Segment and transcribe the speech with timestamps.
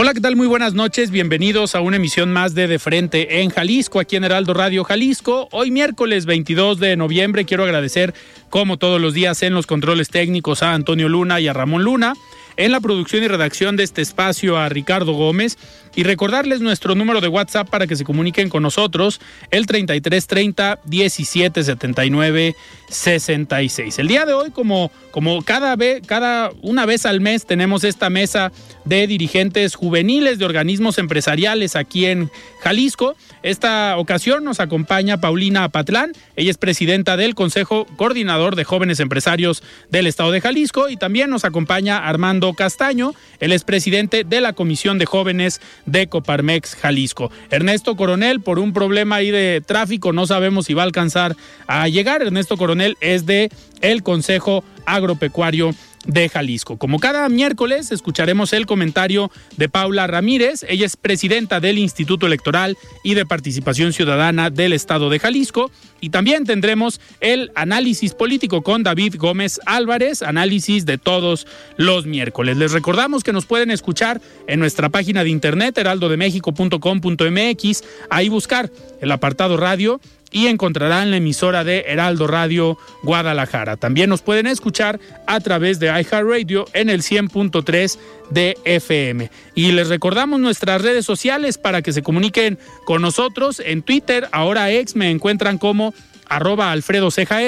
[0.00, 0.36] Hola, ¿qué tal?
[0.36, 1.10] Muy buenas noches.
[1.10, 5.48] Bienvenidos a una emisión más de De Frente en Jalisco, aquí en Heraldo Radio Jalisco.
[5.50, 8.14] Hoy miércoles 22 de noviembre quiero agradecer,
[8.48, 12.14] como todos los días, en los controles técnicos a Antonio Luna y a Ramón Luna.
[12.56, 15.58] En la producción y redacción de este espacio a Ricardo Gómez
[15.98, 22.54] y recordarles nuestro número de WhatsApp para que se comuniquen con nosotros, el 3330 1779
[22.88, 23.98] 66.
[23.98, 28.10] El día de hoy, como, como cada vez, cada una vez al mes, tenemos esta
[28.10, 28.52] mesa
[28.84, 33.16] de dirigentes juveniles de organismos empresariales aquí en Jalisco.
[33.42, 39.62] Esta ocasión nos acompaña Paulina Patlán, ella es presidenta del Consejo Coordinador de Jóvenes Empresarios
[39.90, 44.54] del Estado de Jalisco y también nos acompaña Armando Castaño, él es presidente de la
[44.54, 47.30] Comisión de Jóvenes de Coparmex Jalisco.
[47.50, 51.36] Ernesto Coronel, por un problema ahí de tráfico, no sabemos si va a alcanzar
[51.66, 52.22] a llegar.
[52.22, 53.50] Ernesto Coronel es de
[53.80, 55.74] el Consejo Agropecuario
[56.06, 56.76] de Jalisco.
[56.78, 62.76] Como cada miércoles escucharemos el comentario de Paula Ramírez, ella es presidenta del Instituto Electoral
[63.04, 68.82] y de Participación Ciudadana del Estado de Jalisco y también tendremos el análisis político con
[68.82, 72.56] David Gómez Álvarez, análisis de todos los miércoles.
[72.56, 78.70] Les recordamos que nos pueden escuchar en nuestra página de internet heraldodemexico.com.mx, ahí buscar
[79.00, 83.76] el apartado radio y encontrarán la emisora de Heraldo Radio Guadalajara.
[83.76, 87.98] También nos pueden escuchar a través de iHeartRadio en el 100.3
[88.30, 89.30] de FM.
[89.54, 93.60] Y les recordamos nuestras redes sociales para que se comuniquen con nosotros.
[93.64, 95.94] En Twitter, ahora ex, me encuentran como
[96.28, 97.38] arroba Alfredo Ceja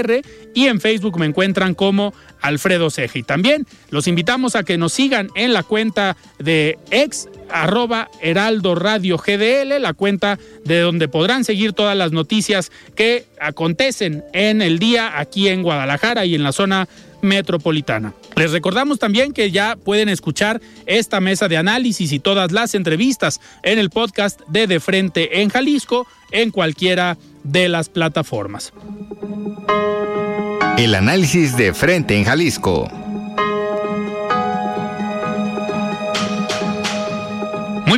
[0.55, 3.19] y en Facebook me encuentran como Alfredo Ceja.
[3.19, 8.75] Y también los invitamos a que nos sigan en la cuenta de ex arroba Heraldo
[8.75, 14.79] Radio GDL, la cuenta de donde podrán seguir todas las noticias que acontecen en el
[14.79, 16.89] día aquí en Guadalajara y en la zona
[17.23, 18.15] metropolitana.
[18.37, 23.41] Les recordamos también que ya pueden escuchar esta mesa de análisis y todas las entrevistas
[23.63, 27.19] en el podcast de De Frente en Jalisco en cualquiera
[27.69, 28.73] las plataformas.
[30.79, 32.89] El análisis de Frente en Jalisco.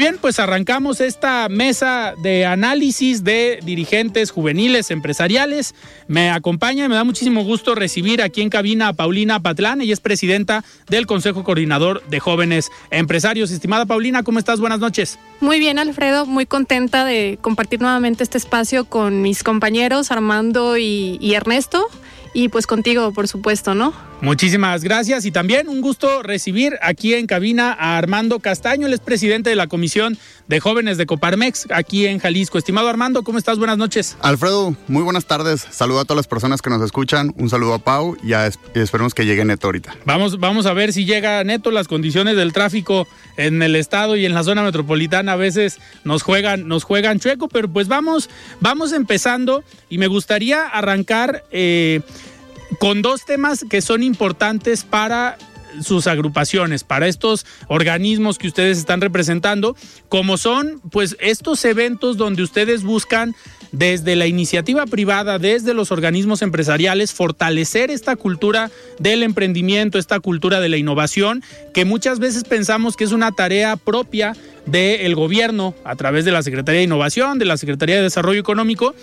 [0.02, 5.76] Bien, pues arrancamos esta mesa de análisis de dirigentes juveniles empresariales.
[6.08, 9.80] Me acompaña y me da muchísimo gusto recibir aquí en cabina a Paulina Patlán.
[9.80, 13.52] Ella es presidenta del Consejo Coordinador de Jóvenes Empresarios.
[13.52, 14.58] Estimada Paulina, ¿cómo estás?
[14.58, 15.20] Buenas noches.
[15.38, 16.26] Muy bien, Alfredo.
[16.26, 21.86] Muy contenta de compartir nuevamente este espacio con mis compañeros Armando y, y Ernesto
[22.34, 23.94] y pues contigo, por supuesto, ¿no?
[24.22, 29.00] Muchísimas gracias y también un gusto recibir aquí en cabina a Armando Castaño, el es
[29.00, 30.16] presidente de la Comisión
[30.46, 32.56] de Jóvenes de Coparmex aquí en Jalisco.
[32.56, 33.58] Estimado Armando, ¿cómo estás?
[33.58, 34.16] Buenas noches.
[34.20, 35.66] Alfredo, muy buenas tardes.
[35.72, 37.34] Saludo a todas las personas que nos escuchan.
[37.36, 38.32] Un saludo a Pau y,
[38.78, 39.96] esperemos que llegue Neto ahorita.
[40.04, 41.72] Vamos, vamos a ver si llega Neto.
[41.72, 46.22] Las condiciones del tráfico en el estado y en la zona metropolitana a veces nos
[46.22, 48.30] juegan, nos juegan chueco, pero pues vamos,
[48.60, 51.42] vamos empezando y me gustaría arrancar.
[51.50, 52.02] Eh,
[52.78, 55.36] con dos temas que son importantes para
[55.80, 59.76] sus agrupaciones, para estos organismos que ustedes están representando,
[60.08, 63.34] como son pues estos eventos donde ustedes buscan
[63.72, 70.60] desde la iniciativa privada, desde los organismos empresariales, fortalecer esta cultura del emprendimiento, esta cultura
[70.60, 71.42] de la innovación,
[71.72, 74.36] que muchas veces pensamos que es una tarea propia
[74.66, 78.94] del gobierno a través de la Secretaría de Innovación, de la Secretaría de Desarrollo Económico,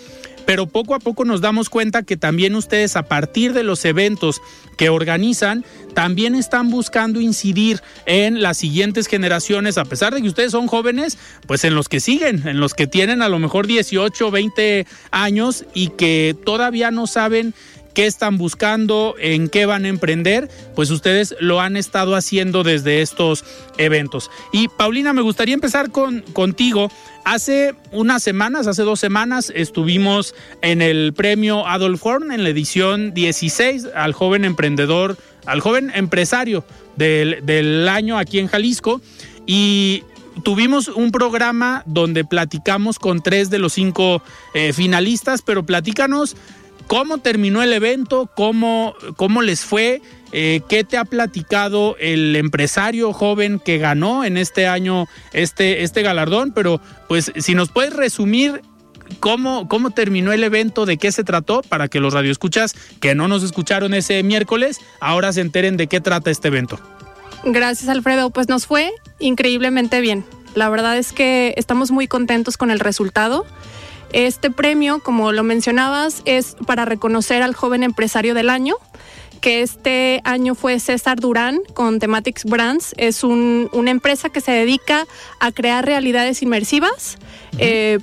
[0.46, 4.40] pero poco a poco nos damos cuenta que también ustedes a partir de los eventos
[4.76, 5.64] que organizan,
[5.94, 11.18] también están buscando incidir en las siguientes generaciones, a pesar de que ustedes son jóvenes,
[11.46, 15.64] pues en los que siguen, en los que tienen a lo mejor 18, 20 años
[15.74, 17.52] y que todavía no saben
[17.94, 23.02] qué están buscando, en qué van a emprender, pues ustedes lo han estado haciendo desde
[23.02, 23.44] estos
[23.78, 24.30] eventos.
[24.52, 26.90] Y Paulina, me gustaría empezar con, contigo.
[27.24, 33.12] Hace unas semanas, hace dos semanas, estuvimos en el premio Adolf Horn en la edición
[33.12, 35.16] 16 al joven emprendedor,
[35.46, 36.64] al joven empresario
[36.96, 39.00] del, del año aquí en Jalisco.
[39.46, 40.04] Y
[40.44, 44.22] tuvimos un programa donde platicamos con tres de los cinco
[44.54, 46.36] eh, finalistas, pero platícanos
[46.90, 50.02] cómo terminó el evento, cómo, cómo les fue,
[50.32, 56.02] eh, qué te ha platicado el empresario joven que ganó en este año este, este
[56.02, 58.62] galardón, pero pues si nos puedes resumir
[59.20, 63.28] cómo, cómo terminó el evento, de qué se trató, para que los radioescuchas que no
[63.28, 66.80] nos escucharon ese miércoles, ahora se enteren de qué trata este evento.
[67.44, 68.30] Gracias, Alfredo.
[68.30, 68.90] Pues nos fue
[69.20, 70.24] increíblemente bien.
[70.56, 73.46] La verdad es que estamos muy contentos con el resultado.
[74.12, 78.74] Este premio, como lo mencionabas, es para reconocer al joven empresario del año,
[79.40, 82.94] que este año fue César Durán con Thematics Brands.
[82.96, 85.06] Es una empresa que se dedica
[85.38, 87.18] a crear realidades inmersivas.
[87.58, 87.98] eh,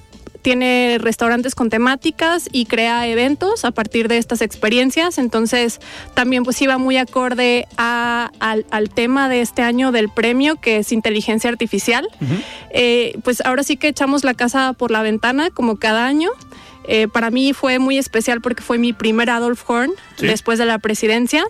[0.47, 5.17] tiene restaurantes con temáticas y crea eventos a partir de estas experiencias.
[5.17, 5.81] Entonces,
[6.13, 10.77] también pues iba muy acorde a, al, al, tema de este año del premio, que
[10.77, 12.07] es inteligencia artificial.
[12.21, 12.43] Uh -huh.
[12.69, 16.29] eh, pues ahora sí que echamos la casa por la ventana, como cada año.
[16.87, 20.27] Eh, para mí fue muy especial porque fue mi primer Adolf Horn sí.
[20.27, 21.43] después de la presidencia.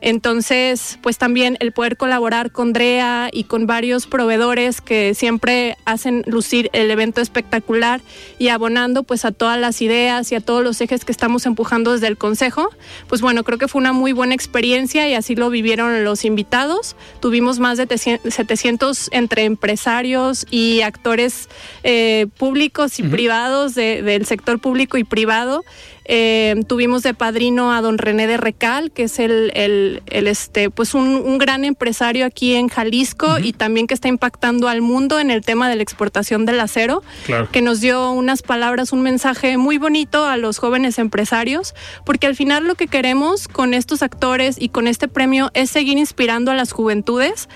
[0.00, 6.22] Entonces, pues también el poder colaborar con DREA y con varios proveedores que siempre hacen
[6.26, 8.00] lucir el evento espectacular
[8.38, 11.92] y abonando pues a todas las ideas y a todos los ejes que estamos empujando
[11.92, 12.70] desde el Consejo,
[13.08, 16.96] pues bueno, creo que fue una muy buena experiencia y así lo vivieron los invitados.
[17.20, 21.48] Tuvimos más de 700 entre empresarios y actores
[21.82, 23.10] eh, públicos y uh -huh.
[23.10, 25.64] privados de, del sector público y privado.
[26.12, 30.68] Eh, tuvimos de padrino a don René de Recal, que es el, el, el este,
[30.68, 33.44] pues un, un, gran empresario aquí en Jalisco uh -huh.
[33.44, 37.04] y también que está impactando al mundo en el tema de la exportación del acero,
[37.26, 37.48] claro.
[37.52, 42.34] que nos dio unas palabras, un mensaje muy bonito a los jóvenes empresarios, porque al
[42.34, 46.56] final lo que queremos con estos actores y con este premio es seguir inspirando a
[46.56, 47.48] las juventudes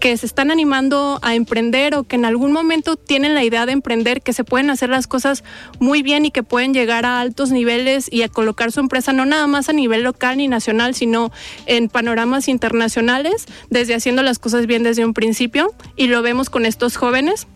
[0.00, 3.72] que se están animando a emprender o que en algún momento tienen la idea de
[3.72, 5.44] emprender, que se pueden hacer las cosas
[5.78, 9.26] muy bien y que pueden llegar a altos niveles y a colocar su empresa no
[9.26, 11.32] nada más a nivel local ni nacional, sino
[11.66, 15.74] en panoramas internacionales, desde haciendo las cosas bien desde un principio.
[15.96, 17.46] Y lo vemos con estos jóvenes.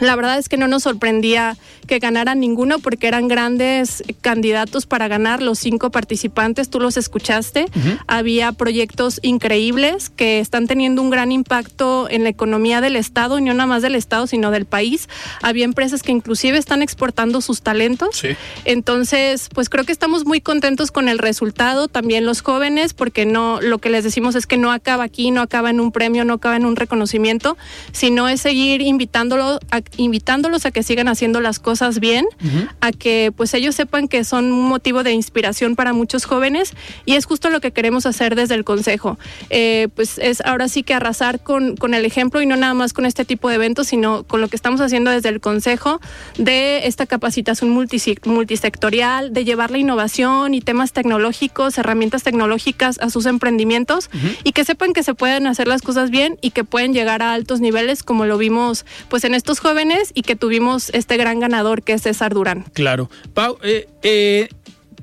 [0.00, 1.56] La verdad es que no nos sorprendía
[1.86, 7.64] que ganaran ninguno porque eran grandes candidatos para ganar los cinco participantes, tú los escuchaste.
[7.64, 7.98] Uh -huh.
[8.06, 13.42] Había proyectos increíbles que están teniendo un gran impacto en la economía del Estado, y
[13.42, 15.08] no nada más del Estado, sino del país.
[15.42, 18.16] Había empresas que inclusive están exportando sus talentos.
[18.16, 18.28] Sí.
[18.64, 23.60] Entonces, pues creo que estamos muy contentos con el resultado, también los jóvenes, porque no
[23.60, 26.34] lo que les decimos es que no acaba aquí, no acaba en un premio, no
[26.34, 27.56] acaba en un reconocimiento,
[27.92, 32.68] sino es seguir invitándolo a invitándolos a que sigan haciendo las cosas bien, uh -huh.
[32.80, 36.72] a que pues ellos sepan que son un motivo de inspiración para muchos jóvenes
[37.04, 39.18] y es justo lo que queremos hacer desde el Consejo.
[39.50, 42.92] Eh, pues es ahora sí que arrasar con, con el ejemplo y no nada más
[42.92, 46.00] con este tipo de eventos, sino con lo que estamos haciendo desde el Consejo
[46.38, 53.26] de esta capacitación multisectorial, de llevar la innovación y temas tecnológicos, herramientas tecnológicas a sus
[53.26, 54.36] emprendimientos uh -huh.
[54.44, 57.32] y que sepan que se pueden hacer las cosas bien y que pueden llegar a
[57.32, 59.79] altos niveles como lo vimos pues en estos jóvenes
[60.14, 62.64] y que tuvimos este gran ganador que es César Durán.
[62.74, 63.08] Claro.
[63.32, 64.48] Pau, eh, eh,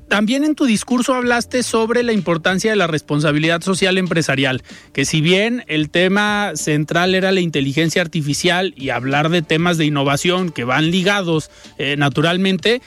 [0.08, 5.20] también en tu discurso hablaste sobre la importancia de la responsabilidad social empresarial, que si
[5.20, 10.64] bien el tema central era la inteligencia artificial y hablar de temas de innovación que
[10.64, 12.80] van ligados eh, naturalmente,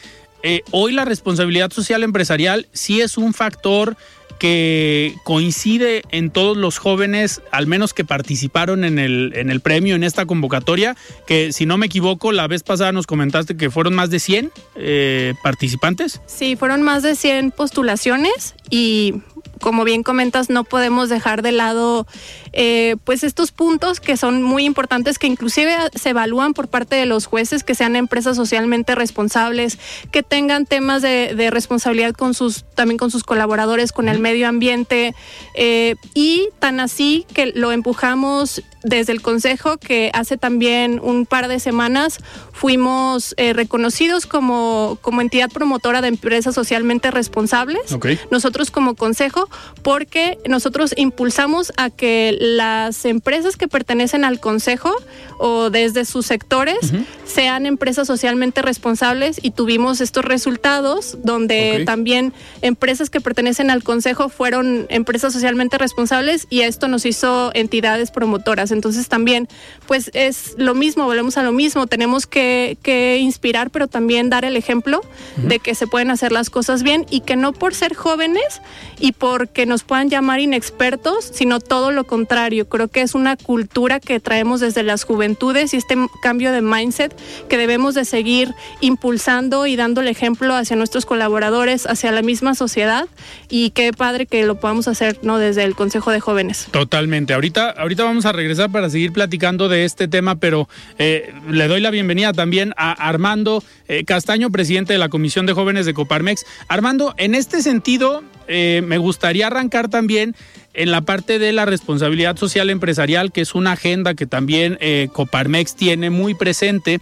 [0.71, 3.95] hoy la responsabilidad social empresarial sí es un factor
[4.41, 9.93] que coincide en todos los jóvenes, al menos que participaron en el, en el premio,
[9.93, 13.93] en esta convocatoria, que si no me equivoco, la vez pasada nos comentaste que fueron
[13.93, 16.21] más de 100 eh, participantes.
[16.25, 19.13] Sí, fueron más de 100 postulaciones y
[19.62, 22.07] como bien comentas, no podemos dejar de lado
[22.53, 27.05] eh, pues estos puntos que son muy importantes, que inclusive se evalúan por parte de
[27.05, 29.79] los jueces, que sean empresas socialmente responsables,
[30.12, 34.48] que tengan temas de, de responsabilidad con sus, también con sus colaboradores, con el medio
[34.48, 35.15] ambiente,
[35.55, 41.48] eh, y tan así que lo empujamos desde el Consejo, que hace también un par
[41.48, 42.20] de semanas
[42.51, 47.91] fuimos eh, reconocidos como, como entidad promotora de empresas socialmente responsables.
[47.91, 48.20] Okay.
[48.31, 49.50] Nosotros como Consejo,
[49.84, 54.91] porque nosotros impulsamos a que las empresas que pertenecen al consejo
[55.38, 56.79] o desde sus sectores
[57.24, 62.33] sean empresas socialmente responsables y tuvimos estos resultados donde también
[62.63, 68.71] empresas que pertenecen al consejo fueron empresas socialmente responsables y esto nos hizo entidades promotoras.
[68.71, 69.48] Entonces también
[69.86, 72.75] pues es lo mismo, volvemos a lo mismo, tenemos que,
[73.21, 75.01] inspirar pero también dar el ejemplo
[75.38, 78.62] de que se pueden hacer las cosas bien y que no por ser jóvenes
[79.00, 82.30] y porque nos puedan llamar inexpertos, sino todo lo contrario.
[82.31, 87.13] Creo que es una cultura que traemos desde las juventudes y este cambio de mindset
[87.50, 92.55] que debemos de seguir impulsando y dando el ejemplo hacia nuestros colaboradores, hacia la misma
[92.55, 93.09] sociedad
[93.50, 96.69] y qué padre que lo podamos hacer no desde el Consejo de Jóvenes.
[96.71, 97.33] Totalmente.
[97.33, 100.69] Ahorita, ahorita vamos a regresar para seguir platicando de este tema, pero
[101.00, 105.51] eh, le doy la bienvenida también a Armando eh, Castaño, presidente de la Comisión de
[105.53, 106.45] Jóvenes de Coparmex.
[106.69, 110.35] Armando, en este sentido, eh, me gustaría arrancar también
[110.73, 115.09] en la parte de la responsabilidad social empresarial, que es una agenda que también eh,
[115.11, 116.99] Coparmex tiene muy presente.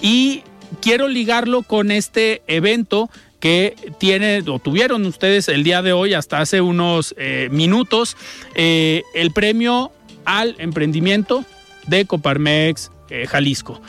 [0.00, 0.42] Y
[0.80, 6.40] quiero ligarlo con este evento que tiene o tuvieron ustedes el día de hoy hasta
[6.40, 8.16] hace unos eh, minutos
[8.54, 9.92] eh, el premio
[10.26, 11.44] al emprendimiento
[11.86, 12.90] de Coparmex
[13.28, 13.80] Jalisco.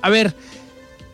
[0.00, 0.34] a ver,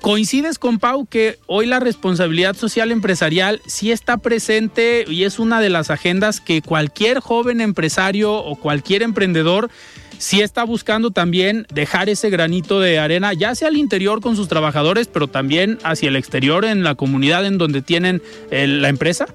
[0.05, 5.61] ¿Coincides con Pau que hoy la responsabilidad social empresarial sí está presente y es una
[5.63, 9.71] de las agendas que cualquier joven empresario o cualquier emprendedor
[10.19, 14.47] sí está buscando también dejar ese granito de arena, ya sea al interior con sus
[14.47, 18.21] trabajadores, pero también hacia el exterior en la comunidad en donde tienen
[18.51, 19.29] eh, la empresa?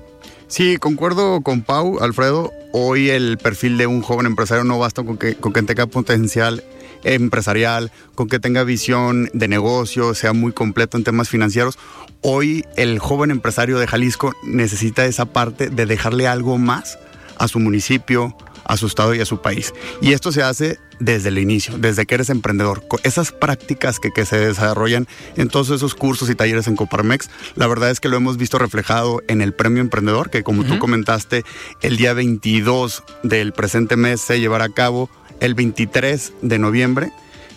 [0.49, 2.53] Sí, concuerdo con Pau, Alfredo.
[2.73, 6.63] Hoy el perfil de un joven empresario no basta con que, con que tenga potencial
[7.03, 11.77] empresarial, con que tenga visión de negocio, sea muy completo en temas financieros.
[12.21, 16.99] Hoy el joven empresario de Jalisco necesita esa parte de dejarle algo más
[17.37, 19.73] a su municipio, a su estado y a su país.
[20.01, 22.83] Y esto se hace desde el inicio, desde que eres emprendedor.
[23.03, 27.89] Esas prácticas que, se desarrollan en todos esos cursos y talleres en Coparmex, la verdad
[27.89, 31.45] es que lo hemos visto reflejado en el premio emprendedor, que como tú comentaste,
[31.81, 37.11] el día 22 del presente mes se llevará a cabo el 23 de noviembre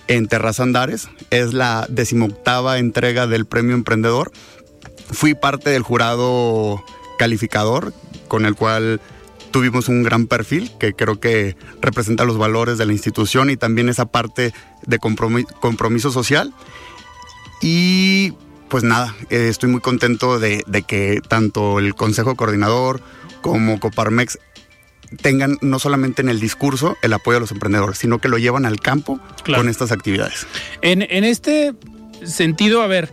[0.09, 1.09] en Terraza Andares.
[1.31, 4.33] Es la decimoctava entrega del Premio Emprendedor.
[5.11, 6.83] Fui parte del jurado
[7.19, 7.93] calificador
[8.29, 9.01] con el cual
[9.51, 13.89] tuvimos un gran perfil que creo que representa los valores de la institución y también
[13.89, 14.53] esa parte
[14.87, 16.53] de compromiso, social.
[17.61, 18.33] Y
[18.69, 23.03] pues nada, eh, estoy muy contento de, de que tanto el Consejo Coordinador
[23.43, 24.39] como Coparmex
[25.21, 28.67] tengan no solamente en el discurso el apoyo a los emprendedores, sino que lo llevan
[28.67, 30.47] al campo con estas actividades.
[30.81, 31.75] En, este
[32.25, 33.13] sentido, a ver,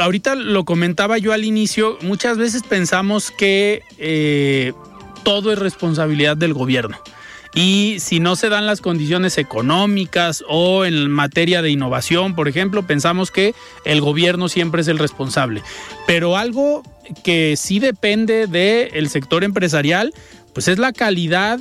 [0.00, 4.72] ahorita lo comentaba yo al inicio, muchas veces pensamos que eh,
[5.22, 6.98] todo es responsabilidad del gobierno.
[7.52, 12.86] Y si no se dan las condiciones económicas o en materia de innovación, por ejemplo,
[12.86, 15.62] pensamos que el gobierno siempre es el responsable.
[16.06, 16.84] Pero algo
[17.24, 20.14] que sí depende del sector empresarial
[20.52, 21.58] pues es la calidad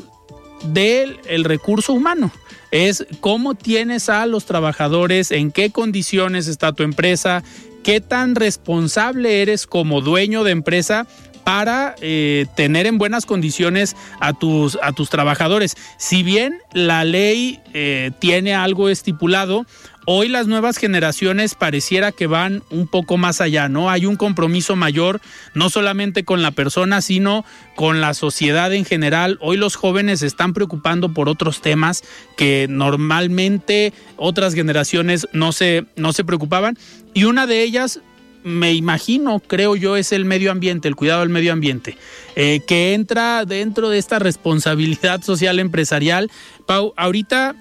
[0.63, 2.31] del recurso humano.
[2.71, 7.43] Es cómo tienes a los trabajadores, en qué condiciones está tu empresa,
[7.83, 11.07] qué tan responsable eres como dueño de empresa
[11.49, 15.75] para eh, tener en buenas condiciones a tus, a tus trabajadores.
[15.97, 19.65] Si bien la ley eh, tiene algo estipulado,
[20.11, 23.91] Hoy las nuevas generaciones pareciera que van un poco más allá, ¿no?
[23.91, 25.21] Hay un compromiso mayor,
[25.53, 29.37] no solamente con la persona, sino con la sociedad en general.
[29.39, 32.03] Hoy los jóvenes se están preocupando por otros temas
[32.37, 36.75] que normalmente otras generaciones no se, no se preocupaban.
[37.13, 37.99] Y una de ellas
[38.43, 41.97] me imagino, creo yo, es el medio ambiente, el cuidado del medio ambiente,
[42.35, 46.31] eh, que entra dentro de esta responsabilidad social empresarial.
[46.65, 47.55] Pau, ahorita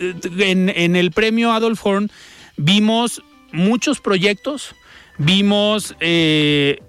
[0.00, 2.10] en, el premio Adolf Horn
[2.56, 4.74] vimos muchos proyectos,
[5.16, 6.80] vimos, eh,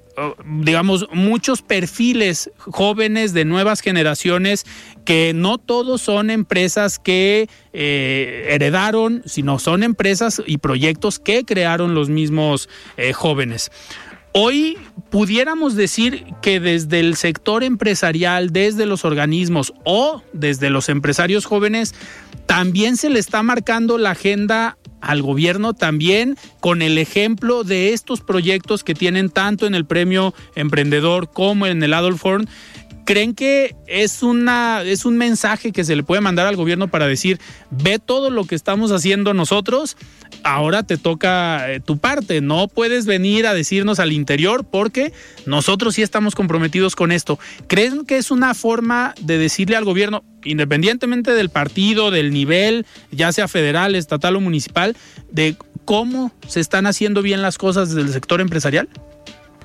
[0.46, 4.66] digamos, muchos perfiles jóvenes de nuevas generaciones
[5.10, 11.96] que no todos son empresas que eh, heredaron, sino son empresas y proyectos que crearon
[11.96, 13.72] los mismos eh, jóvenes.
[14.34, 14.78] Hoy
[15.10, 21.96] pudiéramos decir que desde el sector empresarial, desde los organismos o desde los empresarios jóvenes,
[22.46, 28.22] también se le está marcando la agenda al gobierno también con el ejemplo de estos
[28.22, 32.48] proyectos que tienen tanto en el premio emprendedor como en el Adolf Horn
[33.10, 37.08] ¿Creen que es, una, es un mensaje que se le puede mandar al gobierno para
[37.08, 37.40] decir,
[37.72, 39.98] ve todo lo que estamos haciendo nosotros,
[40.44, 45.12] ahora te toca eh, tu parte, no puedes venir a decirnos al interior porque
[45.48, 47.40] nosotros sí estamos comprometidos con esto.
[47.66, 53.32] ¿Creen que es una forma de decirle al gobierno, independientemente del partido, del nivel, ya
[53.32, 54.96] sea federal, estatal o municipal,
[55.32, 58.88] de cómo se están haciendo bien las cosas desde el sector empresarial?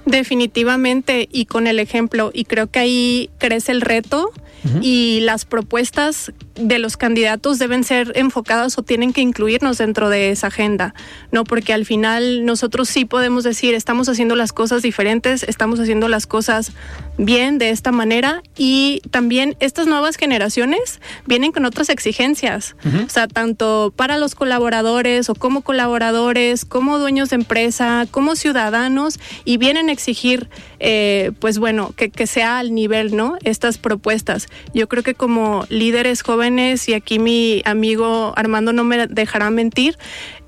[0.07, 4.33] Definitivamente y con el ejemplo y creo que ahí crece el reto
[4.81, 10.31] y las propuestas de los candidatos deben ser enfocadas o tienen que incluirnos dentro de
[10.31, 10.95] esa agenda,
[11.33, 11.45] ¿no?
[11.45, 16.27] Porque al final nosotros sí podemos decir, estamos haciendo las cosas diferentes, estamos haciendo las
[16.27, 16.73] cosas
[17.19, 23.29] bien de esta manera y también estas nuevas generaciones vienen con otras exigencias, o sea,
[23.29, 29.89] tanto para los colaboradores o como colaboradores, como dueños de empresa, como ciudadanos y vienen
[29.95, 33.39] exigir, eh, pues bueno, que, que sea al nivel, ¿no?
[33.43, 34.49] Estas propuestas.
[34.75, 39.97] Yo creo que como líderes jóvenes, y aquí mi amigo Armando no me dejará mentir,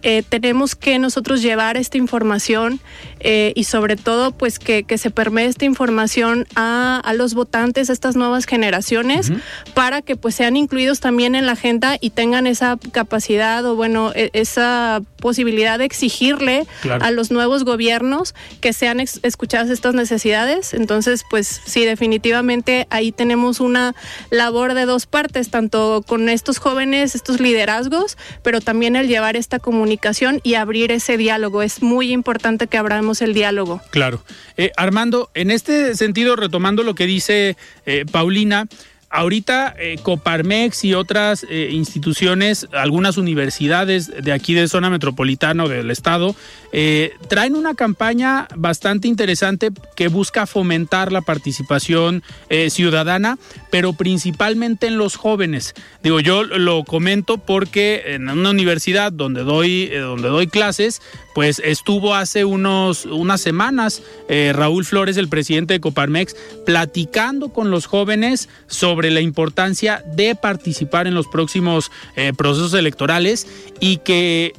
[0.07, 2.79] eh, tenemos que nosotros llevar esta información
[3.19, 8.15] eh, y sobre todo pues que, se permee esta información a, los votantes, a estas
[8.15, 9.33] nuevas generaciones,
[9.75, 14.13] para que pues sean incluidos también en la agenda y tengan esa capacidad o bueno,
[14.15, 16.69] e, esa posibilidad de exigirle
[17.01, 20.73] a los nuevos gobiernos que sean escuchadas estas necesidades.
[20.73, 23.97] Entonces pues sí, definitivamente ahí tenemos una
[24.31, 29.59] labor de dos partes, tanto con estos jóvenes, estos liderazgos, pero también el llevar esta
[29.59, 29.96] comunidad
[30.43, 31.63] y abrir ese diálogo.
[31.63, 33.81] Es muy importante que abramos el diálogo.
[33.91, 34.23] Claro.
[34.57, 38.67] Eh, Armando, en este sentido, retomando lo que dice eh, Paulina,
[39.09, 45.93] Ahorita eh, Coparmex y otras instituciones, algunas universidades de aquí de zona metropolitana o del
[45.93, 46.35] estado,
[46.79, 52.23] eh, traen una campaña bastante interesante que busca fomentar la participación
[52.69, 53.39] ciudadana,
[53.71, 55.75] pero principalmente en los jóvenes.
[56.03, 61.01] Digo, yo lo comento porque en una universidad donde doy, donde doy clases,
[61.35, 67.87] pues estuvo hace unos, unas semanas Raúl Flores, el presidente de Coparmex, platicando con los
[67.87, 73.47] jóvenes sobre la importancia de participar en los próximos eh, procesos electorales
[73.81, 74.53] y que eh,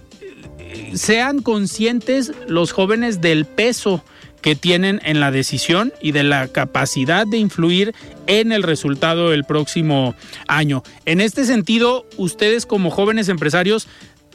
[0.93, 4.03] sean conscientes los jóvenes del peso
[4.41, 7.93] que tienen en la decisión y de la capacidad de influir
[8.27, 10.15] en el resultado del próximo
[10.47, 10.83] año.
[11.05, 13.87] En este sentido, ustedes como jóvenes empresarios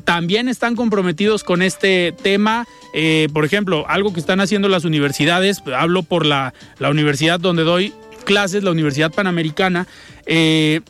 [0.04, 2.66] también están comprometidos con este tema.
[2.94, 7.62] Eh, por ejemplo, algo que están haciendo las universidades, hablo por la, la universidad donde
[7.62, 7.92] doy
[8.24, 9.86] clases, la Universidad Panamericana.
[10.26, 10.80] Eh,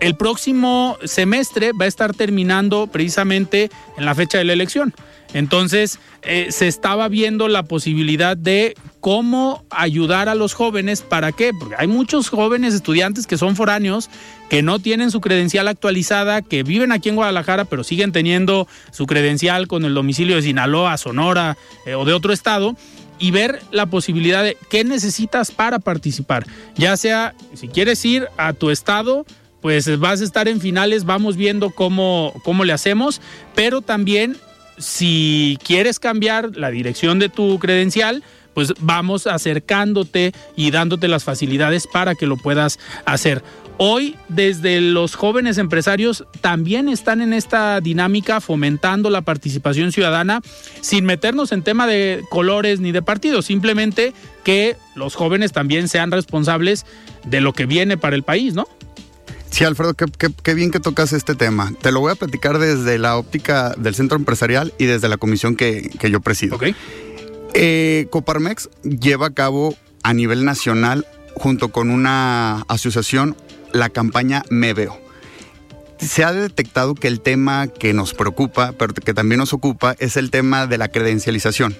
[0.00, 4.94] el próximo semestre va a estar terminando precisamente en la fecha de la elección.
[5.32, 11.02] Entonces, eh, se estaba viendo la posibilidad de cómo ayudar a los jóvenes.
[11.02, 11.52] ¿Para qué?
[11.58, 14.10] Porque hay muchos jóvenes estudiantes que son foráneos,
[14.48, 19.06] que no tienen su credencial actualizada, que viven aquí en Guadalajara, pero siguen teniendo su
[19.06, 22.76] credencial con el domicilio de Sinaloa, Sonora eh, o de otro estado
[23.20, 26.46] y ver la posibilidad de qué necesitas para participar.
[26.74, 29.26] Ya sea, si quieres ir a tu estado,
[29.60, 33.20] pues vas a estar en finales, vamos viendo cómo, cómo le hacemos,
[33.54, 34.36] pero también
[34.78, 38.22] si quieres cambiar la dirección de tu credencial,
[38.54, 43.42] pues vamos acercándote y dándote las facilidades para que lo puedas hacer.
[43.82, 50.42] Hoy, desde los jóvenes empresarios, también están en esta dinámica fomentando la participación ciudadana
[50.82, 54.12] sin meternos en tema de colores ni de partidos, simplemente
[54.44, 56.84] que los jóvenes también sean responsables
[57.24, 58.68] de lo que viene para el país, ¿no?
[59.50, 61.72] Sí, Alfredo, qué, bien que tocas este tema.
[61.82, 65.56] Te lo voy a platicar desde la óptica del centro empresarial y desde la comisión
[65.56, 66.56] que, yo presido.
[66.56, 66.66] Ok.
[67.54, 73.36] Eh, Coparmex lleva a cabo a nivel nacional, junto con una asociación,
[73.72, 74.98] la campaña Me Veo.
[75.98, 80.16] Se ha detectado que el tema que nos preocupa, pero que también nos ocupa, es
[80.16, 81.76] el tema de la credencialización.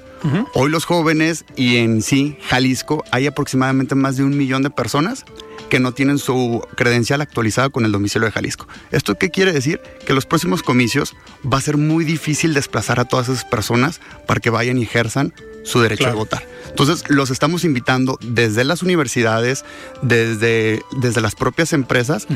[0.53, 5.25] Hoy los jóvenes y en sí, Jalisco, hay aproximadamente más de un millón de personas
[5.71, 8.69] que no tienen su credencial actualizada con el domicilio de Jalisco.
[8.91, 9.81] ¿Esto qué quiere decir?
[10.07, 11.15] Que los próximos comicios
[11.51, 15.33] va a ser muy difícil desplazar a todas esas personas para que vayan y ejerzan
[15.65, 16.47] su derecho a votar.
[16.69, 19.65] Entonces, los estamos invitando desde las universidades,
[20.03, 22.27] desde, desde las propias empresas.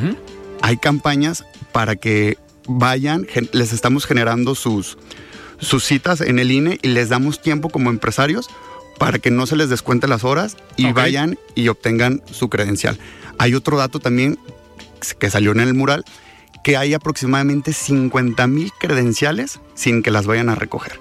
[0.63, 4.97] Hay campañas para que vayan, les estamos generando sus,
[5.59, 8.49] sus citas en el INE y les damos tiempo como empresarios
[8.99, 12.99] para que no se les descuente las horas y vayan y obtengan su credencial.
[13.39, 14.39] Hay otro dato también
[15.19, 16.05] que salió en el mural,
[16.63, 20.99] que hay aproximadamente 50 mil credenciales sin que las vayan a recoger.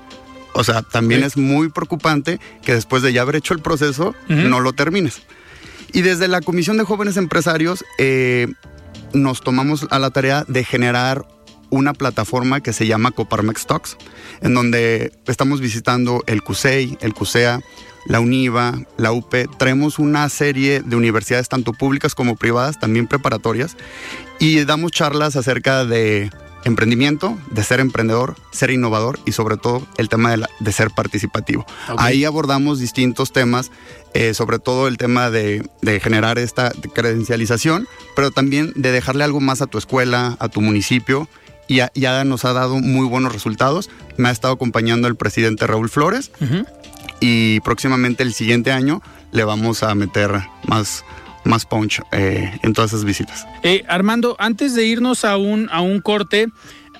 [0.53, 4.59] O sea, también es muy preocupante que después de ya haber hecho el proceso, no
[4.59, 5.21] lo termines.
[5.91, 8.47] Y desde la Comisión de Jóvenes Empresarios eh,
[9.13, 11.25] nos tomamos a la tarea de generar
[11.73, 13.97] una plataforma que se llama Coparmex Talks,
[14.41, 17.61] en donde estamos visitando el CUSEI, el CUSEA,
[18.05, 19.33] la UNIVA, la UP.
[19.57, 23.75] Traemos una serie de universidades, tanto públicas como privadas, también preparatorias,
[24.39, 26.29] y damos charlas acerca de
[26.63, 31.65] emprendimiento, de ser emprendedor, ser innovador y sobre todo el tema de, ser participativo.
[31.97, 33.71] Ahí abordamos distintos temas,
[34.13, 35.67] eh, sobre todo el tema de,
[36.01, 41.27] generar esta credencialización, pero también de dejarle algo más a tu escuela, a tu municipio.
[41.67, 43.89] Y ya, nos ha dado muy buenos resultados.
[44.17, 46.31] Me ha estado acompañando el presidente Raúl Flores
[47.19, 51.05] y próximamente el siguiente año le vamos a meter más,
[51.43, 53.47] más punch eh, en todas esas visitas.
[53.63, 56.49] Eh, Armando, antes de irnos a un, a un corte,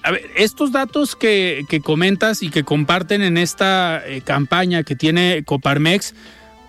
[0.01, 5.43] a ver, estos datos que, comentas y que comparten en esta eh, campaña que tiene
[5.45, 6.13] Coparmex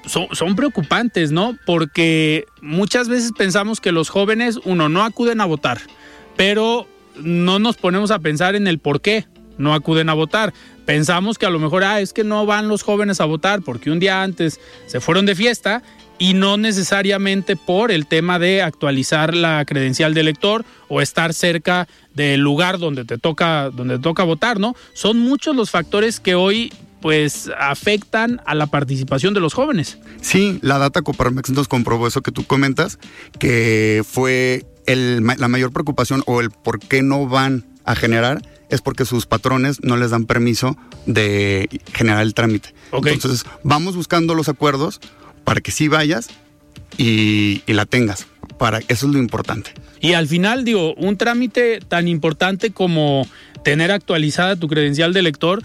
[0.07, 1.57] son, son, preocupantes, ¿no?
[1.65, 5.81] Porque muchas veces pensamos que los jóvenes, uno, no acuden a votar,
[6.37, 9.27] pero no nos ponemos a pensar en el por qué
[9.59, 10.53] no acuden a votar.
[10.85, 13.91] Pensamos que a lo mejor, ah, es que no van los jóvenes a votar porque
[13.91, 15.83] un día antes se fueron de fiesta
[16.19, 21.89] y no necesariamente por el tema de actualizar la credencial de elector o estar cerca
[22.15, 24.75] del lugar donde te toca donde toca votar, ¿no?
[24.93, 29.99] Son muchos los factores que hoy pues afectan a la participación de los jóvenes.
[30.23, 32.99] Sí, la data Coparmex nos comprobó eso que tú comentas,
[33.39, 39.05] que fue la mayor preocupación o el por qué no van a generar es porque
[39.05, 42.75] sus patrones no les dan permiso de generar el trámite.
[42.93, 45.01] Entonces, vamos buscando los acuerdos
[45.45, 46.29] para que sí vayas
[46.97, 48.27] y, la tengas.
[48.59, 49.73] Para, eso es lo importante.
[50.01, 53.27] Y al final, digo, un trámite tan importante como
[53.65, 55.63] tener actualizada tu credencial de elector,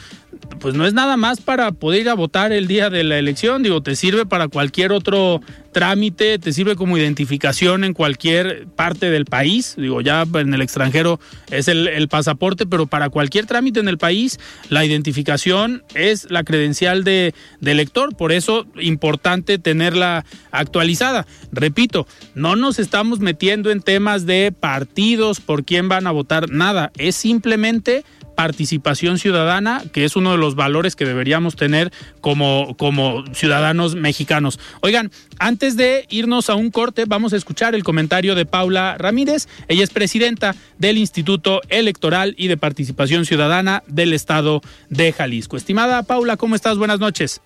[0.60, 3.63] pues no es nada más para poder ir a votar el día de la elección,
[3.63, 5.41] digo, te sirve para cualquier otro
[5.72, 11.19] trámite, te sirve como identificación en cualquier parte del país, digo, ya en el extranjero
[11.52, 17.04] es el, pasaporte, pero para cualquier trámite en el país, la identificación es la credencial
[17.04, 21.28] de, de elector, por eso importante tenerla actualizada.
[21.52, 26.91] Repito, no nos estamos metiendo en temas de partidos, por quién van a votar, nada,
[26.98, 28.04] es simplemente
[28.39, 34.62] participación ciudadana, que es uno de los valores que deberíamos tener como, como ciudadanos mexicanos.
[34.80, 39.49] Oigan, antes de irnos a un corte, vamos a escuchar el comentario de Paula Ramírez.
[39.67, 45.58] Ella es presidenta del Instituto Electoral y de Participación Ciudadana del Estado de Jalisco.
[45.58, 46.78] Estimada Paula, ¿cómo estás?
[46.78, 47.41] Buenas noches.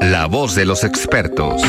[0.00, 1.60] La voz de los expertos.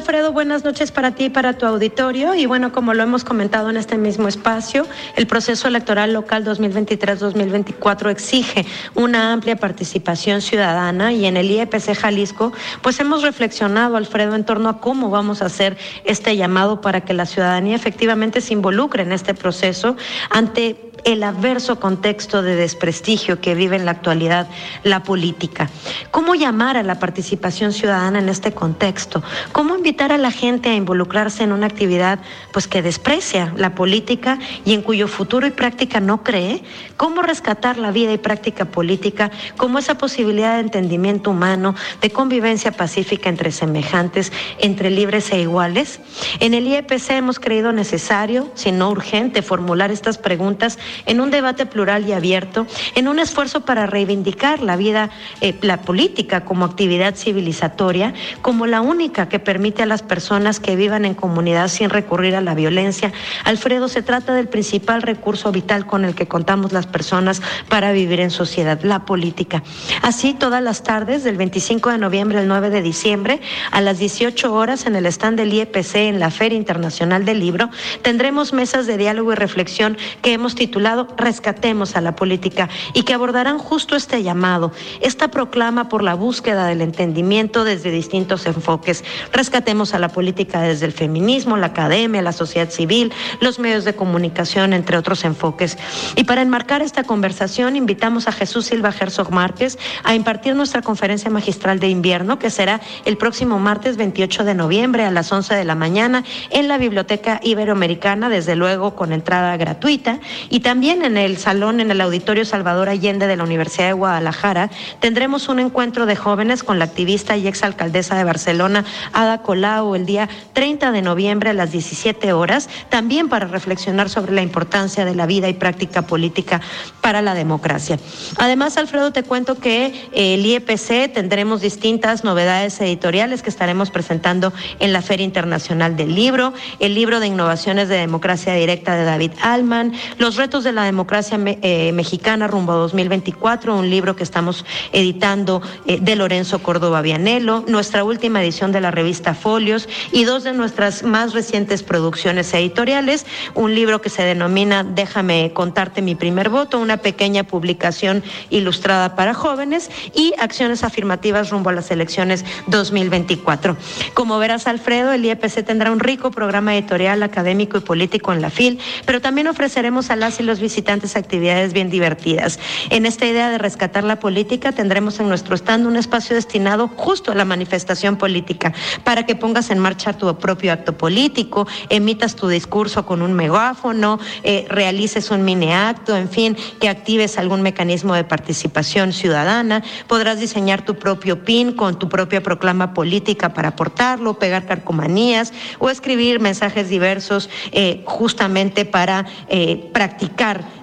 [0.00, 2.34] Alfredo, buenas noches para ti y para tu auditorio.
[2.34, 8.08] Y bueno, como lo hemos comentado en este mismo espacio, el proceso electoral local 2023-2024
[8.08, 14.44] exige una amplia participación ciudadana y en el IEPC Jalisco, pues hemos reflexionado, Alfredo, en
[14.46, 19.02] torno a cómo vamos a hacer este llamado para que la ciudadanía efectivamente se involucre
[19.02, 19.96] en este proceso
[20.30, 24.48] ante el adverso contexto de desprestigio que vive en la actualidad
[24.82, 25.70] la política.
[26.10, 29.22] ¿Cómo llamar a la participación ciudadana en este contexto?
[29.52, 32.20] ¿Cómo invitar a la gente a involucrarse en una actividad
[32.52, 36.62] pues que desprecia la política y en cuyo futuro y práctica no cree?
[36.96, 42.72] ¿Cómo rescatar la vida y práctica política como esa posibilidad de entendimiento humano, de convivencia
[42.72, 46.00] pacífica entre semejantes, entre libres e iguales?
[46.40, 51.66] En el IEPC hemos creído necesario, si no urgente, formular estas preguntas en un debate
[51.66, 57.14] plural y abierto, en un esfuerzo para reivindicar la vida, eh, la política como actividad
[57.14, 62.34] civilizatoria, como la única que permite a las personas que vivan en comunidad sin recurrir
[62.34, 63.12] a la violencia.
[63.44, 68.20] Alfredo, se trata del principal recurso vital con el que contamos las personas para vivir
[68.20, 69.62] en sociedad, la política.
[70.02, 74.52] Así, todas las tardes, del 25 de noviembre al 9 de diciembre, a las 18
[74.52, 77.70] horas en el stand del IEPC en la Feria Internacional del Libro,
[78.02, 80.79] tendremos mesas de diálogo y reflexión que hemos titulado
[81.16, 86.66] Rescatemos a la política y que abordarán justo este llamado, esta proclama por la búsqueda
[86.66, 89.04] del entendimiento desde distintos enfoques.
[89.32, 93.94] Rescatemos a la política desde el feminismo, la academia, la sociedad civil, los medios de
[93.94, 95.76] comunicación, entre otros enfoques.
[96.16, 101.30] Y para enmarcar esta conversación, invitamos a Jesús Silva Herzog Márquez a impartir nuestra conferencia
[101.30, 105.64] magistral de invierno, que será el próximo martes 28 de noviembre a las 11 de
[105.64, 110.20] la mañana en la Biblioteca Iberoamericana, desde luego con entrada gratuita.
[110.48, 113.92] Y Y también en el salón, en el Auditorio Salvador Allende de la Universidad de
[113.94, 114.68] Guadalajara,
[115.00, 120.04] tendremos un encuentro de jóvenes con la activista y exalcaldesa de Barcelona, Ada Colau, el
[120.04, 125.14] día 30 de noviembre a las 17 horas, también para reflexionar sobre la importancia de
[125.14, 126.60] la vida y práctica política
[127.00, 127.98] para la democracia.
[128.36, 134.52] Además, Alfredo, te cuento que eh, el IEPC tendremos distintas novedades editoriales que estaremos presentando
[134.78, 139.32] en la Feria Internacional del Libro, el libro de innovaciones de democracia directa de David
[139.40, 144.66] Alman, los retos de la democracia eh, mexicana rumbo a 2024, un libro que estamos
[144.92, 150.42] editando eh, de Lorenzo Córdoba Vianello, nuestra última edición de la revista Folios y dos
[150.42, 156.48] de nuestras más recientes producciones editoriales, un libro que se denomina Déjame contarte mi primer
[156.48, 163.76] voto, una pequeña publicación ilustrada para jóvenes y acciones afirmativas rumbo a las elecciones 2024.
[164.14, 168.50] Como verás, Alfredo, el IEPC tendrá un rico programa editorial, académico y político en la
[168.50, 172.58] FIL, pero también ofreceremos a las y los visitantes actividades bien divertidas.
[172.90, 177.32] En esta idea de rescatar la política, tendremos en nuestro stand un espacio destinado justo
[177.32, 178.72] a la manifestación política,
[179.04, 184.18] para que pongas en marcha tu propio acto político, emitas tu discurso con un megáfono,
[184.42, 190.40] eh, realices un mini acto, en fin, que actives algún mecanismo de participación ciudadana, podrás
[190.40, 196.40] diseñar tu propio PIN con tu propia proclama política para aportarlo, pegar carcomanías o escribir
[196.40, 200.29] mensajes diversos eh, justamente para eh, practicar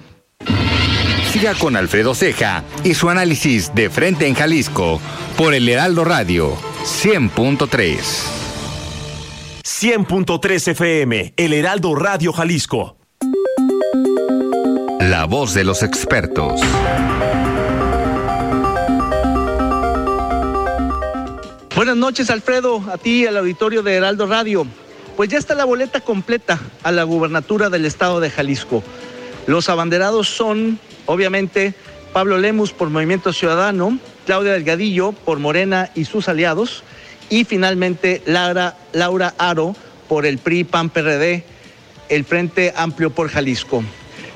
[1.31, 4.99] Siga con Alfredo Ceja y su análisis de frente en Jalisco
[5.37, 7.99] por el Heraldo Radio 100.3.
[9.63, 12.97] 100.3 FM, el Heraldo Radio Jalisco.
[14.99, 16.61] La voz de los expertos.
[21.75, 24.65] Buenas noches, Alfredo, a ti, al auditorio de Heraldo Radio.
[25.15, 28.83] Pues ya está la boleta completa a la gubernatura del estado de Jalisco.
[29.45, 30.79] Los abanderados son,
[31.09, 31.73] obviamente,
[32.13, 36.83] Pablo Lemus por Movimiento Ciudadano, Claudia Delgadillo por Morena y sus aliados,
[37.29, 39.75] y finalmente Laura, Laura Aro
[40.07, 41.43] por el PRI PAN PRD,
[42.09, 43.83] el Frente Amplio por Jalisco.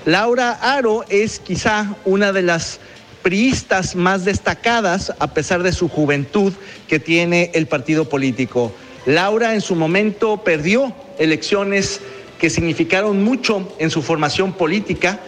[0.05, 2.79] Laura Aro es quizá una de las
[3.21, 6.53] priistas más destacadas a pesar de su juventud
[6.87, 8.73] que tiene el partido político.
[9.05, 12.01] Laura en su momento perdió elecciones
[12.39, 15.19] que significaron mucho en su formación política,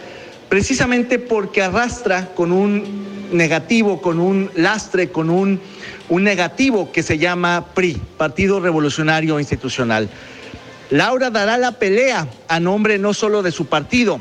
[0.48, 5.60] precisamente porque arrastra con un negativo, con un lastre, con un,
[6.08, 10.08] un negativo que se llama PRI, Partido Revolucionario Institucional.
[10.90, 14.20] Laura dará la pelea a nombre no solo de su partido,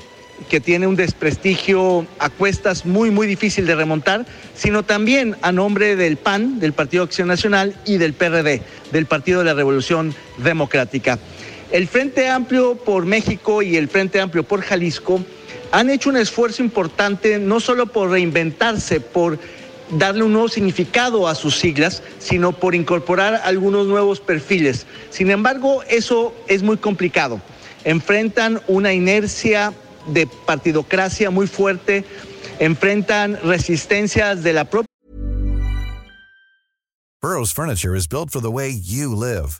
[0.50, 5.96] que tiene un desprestigio a cuestas muy, muy difícil de remontar, sino también a nombre
[5.96, 8.62] del PAN, del Partido Acción Nacional, y del PRD,
[8.92, 11.20] del Partido de la Revolución Democrática.
[11.72, 15.24] El Frente Amplio por México y el Frente Amplio por Jalisco
[15.72, 19.40] han hecho un esfuerzo importante no solo por reinventarse, por
[19.90, 24.86] darle un nuevo significado a sus siglas, sino por incorporar algunos nuevos perfiles.
[25.10, 27.42] Sin embargo, eso es muy complicado.
[27.84, 29.74] Enfrentan una inercia
[30.08, 32.04] de partidocracia muy fuerte,
[32.60, 34.88] enfrentan resistencias de la propia.
[37.22, 39.60] Burroughs Furniture is built for the way you live.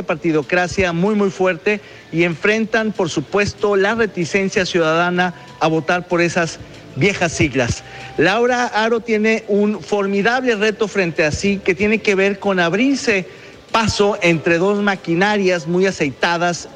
[0.00, 6.58] Partidocracia muy muy fuerte y enfrentan por supuesto la reticencia ciudadana a votar por esas
[6.96, 7.82] viejas siglas.
[8.16, 13.26] Laura Aro tiene un formidable reto frente a sí que tiene que ver con abrirse
[13.72, 16.68] paso entre dos maquinarias muy aceitadas,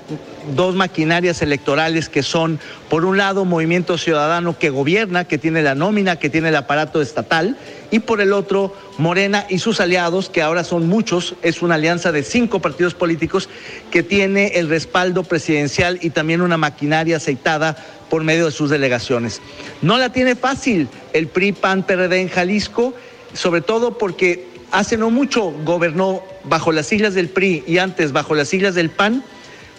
[0.55, 5.75] dos maquinarias electorales que son, por un lado, Movimiento Ciudadano que gobierna, que tiene la
[5.75, 7.59] nómina, que tiene el aparato estatal,
[7.91, 12.13] y por el otro, Morena y sus aliados, que ahora son muchos, es una alianza
[12.13, 13.49] de cinco partidos políticos
[13.91, 17.77] que tiene el respaldo presidencial y también una maquinaria aceitada
[18.11, 19.41] por medio de sus delegaciones.
[19.83, 22.95] No la tiene fácil el PRI, PAN, PRD en Jalisco,
[23.33, 28.35] sobre todo porque hace no mucho gobernó bajo las siglas del PRI y antes bajo
[28.35, 29.25] las siglas del PAN,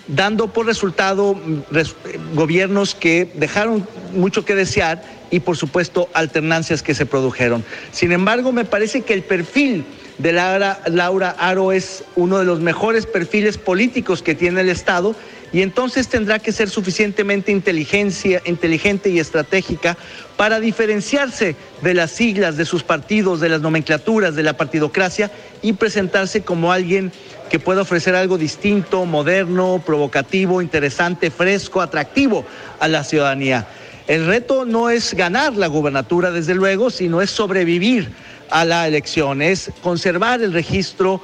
[0.07, 6.95] dando por resultado mm, gobiernos que dejaron mucho que desear y por supuesto alternancias que
[6.95, 7.63] se produjeron.
[7.91, 9.85] Sin embargo, me parece que el perfil
[10.17, 15.15] de Laura, Laura Aro es uno de los mejores perfiles políticos que tiene el Estado
[15.53, 19.97] y entonces tendrá que ser suficientemente inteligencia, inteligente y estratégica
[20.35, 25.73] para diferenciarse de las siglas de sus partidos, de las nomenclaturas, de la partidocracia y
[25.73, 27.11] presentarse como alguien
[27.49, 32.45] que pueda ofrecer algo distinto, moderno, provocativo, interesante, fresco, atractivo
[32.79, 33.67] a la ciudadanía.
[34.07, 38.09] El reto no es ganar la gubernatura, desde luego, sino es sobrevivir
[38.49, 41.21] a la elección, es conservar el registro,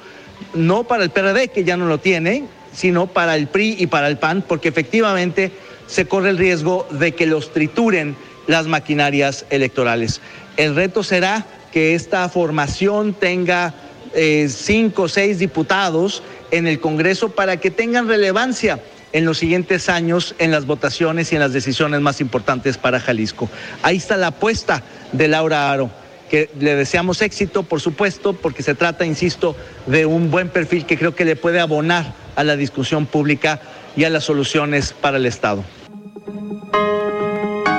[0.54, 2.44] no para el PRD, que ya no lo tiene,
[2.74, 5.54] sino para el PRI y para el PAN, porque efectivamente
[5.88, 8.18] se corre el riesgo de que los trituren
[8.48, 10.20] las maquinarias electorales.
[10.58, 13.74] El reto será que esta formación tenga
[14.14, 18.80] eh, cinco o seis diputados en el Congreso para que tengan relevancia
[19.14, 23.50] en los siguientes años en las votaciones y en las decisiones más importantes para Jalisco.
[23.84, 25.90] Ahí está la apuesta de Laura Aro,
[26.30, 30.98] que le deseamos éxito, por supuesto, porque se trata, insisto, de un buen perfil que
[30.98, 33.62] creo que le puede abonar a la discusión pública
[33.96, 35.64] y a las soluciones para el Estado.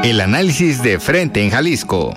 [0.05, 2.15] El análisis de frente en Jalisco.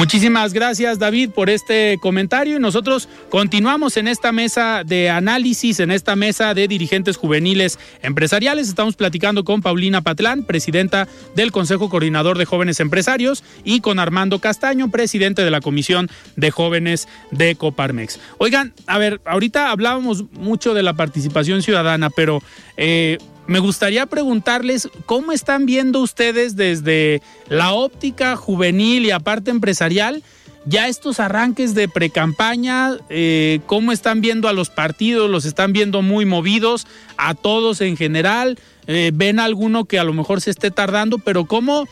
[0.00, 5.90] Muchísimas gracias David por este comentario y nosotros continuamos en esta mesa de análisis, en
[5.90, 8.66] esta mesa de dirigentes juveniles empresariales.
[8.66, 14.38] Estamos platicando con Paulina Patlán, presidenta del Consejo Coordinador de Jóvenes Empresarios, y con Armando
[14.38, 18.20] Castaño, presidente de la Comisión de Jóvenes de Coparmex.
[18.38, 22.42] Oigan, a ver, ahorita hablábamos mucho de la participación ciudadana, pero...
[22.78, 23.18] Eh,
[23.50, 30.22] me gustaría preguntarles cómo están viendo ustedes desde la óptica juvenil y aparte empresarial
[30.66, 36.00] ya estos arranques de precampaña, eh, cómo están viendo a los partidos, los están viendo
[36.00, 36.86] muy movidos,
[37.16, 41.46] a todos en general, eh, ven alguno que a lo mejor se esté tardando, pero
[41.46, 41.88] cómo,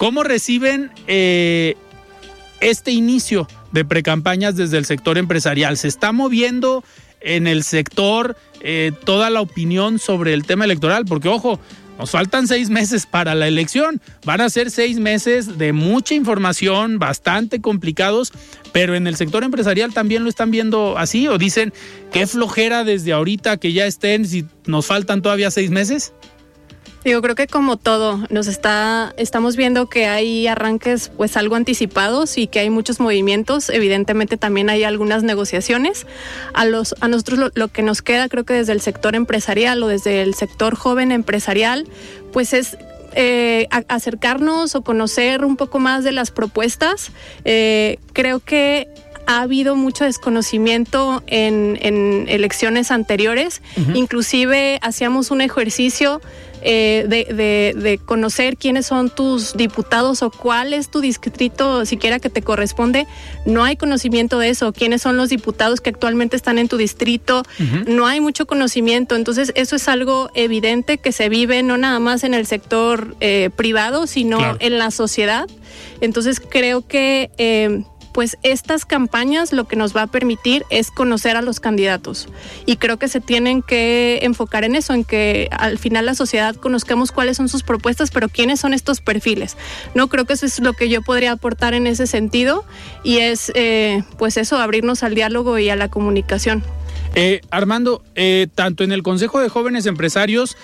[0.00, 1.76] cómo reciben eh,
[2.58, 5.76] este inicio de precampañas desde el sector empresarial.
[5.76, 6.82] ¿Se está moviendo
[7.20, 11.60] en el sector eh, toda la opinión sobre el tema electoral, porque ojo,
[11.98, 14.00] nos faltan seis meses para la elección.
[14.24, 18.32] Van a ser seis meses de mucha información, bastante complicados,
[18.72, 21.72] pero en el sector empresarial también lo están viendo así o dicen
[22.12, 26.12] qué flojera desde ahorita que ya estén si nos faltan todavía seis meses.
[27.06, 32.36] Yo creo que como todo, nos está, estamos viendo que hay arranques pues algo anticipados
[32.36, 33.70] y que hay muchos movimientos.
[33.70, 36.04] Evidentemente también hay algunas negociaciones.
[36.52, 39.86] A, los, a nosotros lo, que nos queda, creo que desde el sector empresarial o
[39.86, 41.86] desde el sector joven empresarial,
[42.32, 42.76] pues es
[43.14, 47.12] eh, acercarnos o conocer un poco más de las propuestas.
[47.44, 48.88] Eh, creo que
[49.26, 53.60] ha habido mucho desconocimiento en, elecciones anteriores.
[53.94, 56.20] Inclusive hacíamos un ejercicio
[56.62, 62.42] eh, de, conocer quiénes son tus diputados o cuál es tu distrito siquiera que te
[62.42, 63.06] corresponde.
[63.44, 64.72] No hay conocimiento de eso.
[64.72, 67.42] ¿Quiénes son los diputados que actualmente están en tu distrito?
[67.86, 69.16] No hay mucho conocimiento.
[69.16, 73.50] Entonces, eso es algo evidente que se vive no nada más en el sector eh,
[73.54, 75.46] privado, sino en la sociedad.
[76.00, 77.30] Entonces, creo que...
[77.38, 77.84] Eh,
[78.16, 82.30] pues estas campañas lo que nos va a permitir es conocer a los candidatos.
[82.64, 86.56] Y creo que se tienen que enfocar en eso, en que al final la sociedad
[86.56, 89.58] conozcamos cuáles son sus propuestas, pero quiénes son estos perfiles.
[89.94, 92.64] No creo que eso es lo que yo podría aportar en ese sentido
[93.04, 96.64] y es eh, pues eso, abrirnos al diálogo y a la comunicación.
[97.14, 100.56] Eh, Armando, eh, tanto en el Consejo de Jóvenes Empresarios,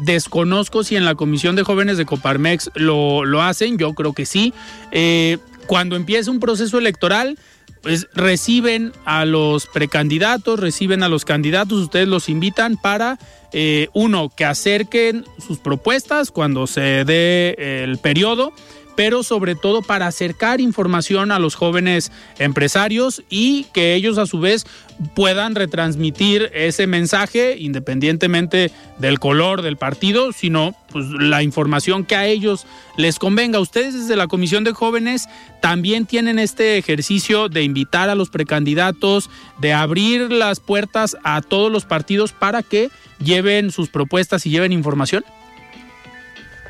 [0.00, 4.24] desconozco si en la Comisión de Jóvenes de Coparmex lo, lo hacen, yo creo que
[4.24, 4.54] sí
[5.66, 7.38] cuando empieza un proceso electoral,
[7.82, 13.18] pues reciben a los precandidatos, reciben a los candidatos, ustedes los invitan para
[13.52, 18.52] eh, uno, que acerquen sus propuestas cuando se dé el periodo
[18.96, 24.40] pero sobre todo para acercar información a los jóvenes empresarios y que ellos a su
[24.40, 24.66] vez
[25.14, 32.26] puedan retransmitir ese mensaje independientemente del color del partido, sino pues la información que a
[32.26, 33.58] ellos les convenga.
[33.58, 35.28] Ustedes desde la Comisión de Jóvenes
[35.60, 39.30] también tienen este ejercicio de invitar a los precandidatos,
[39.60, 44.72] de abrir las puertas a todos los partidos para que lleven sus propuestas y lleven
[44.72, 45.24] información.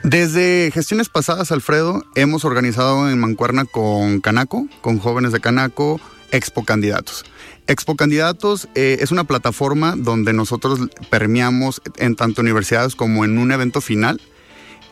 [0.05, 5.99] Desde gestiones pasadas, Alfredo, hemos organizado en Mancuerna con Canaco, con jóvenes de Canaco,
[6.31, 7.25] Expo Candidatos.
[7.69, 10.79] Expo Candidatos eh, es una plataforma donde nosotros
[11.09, 14.21] premiamos en tanto universidades como en un evento final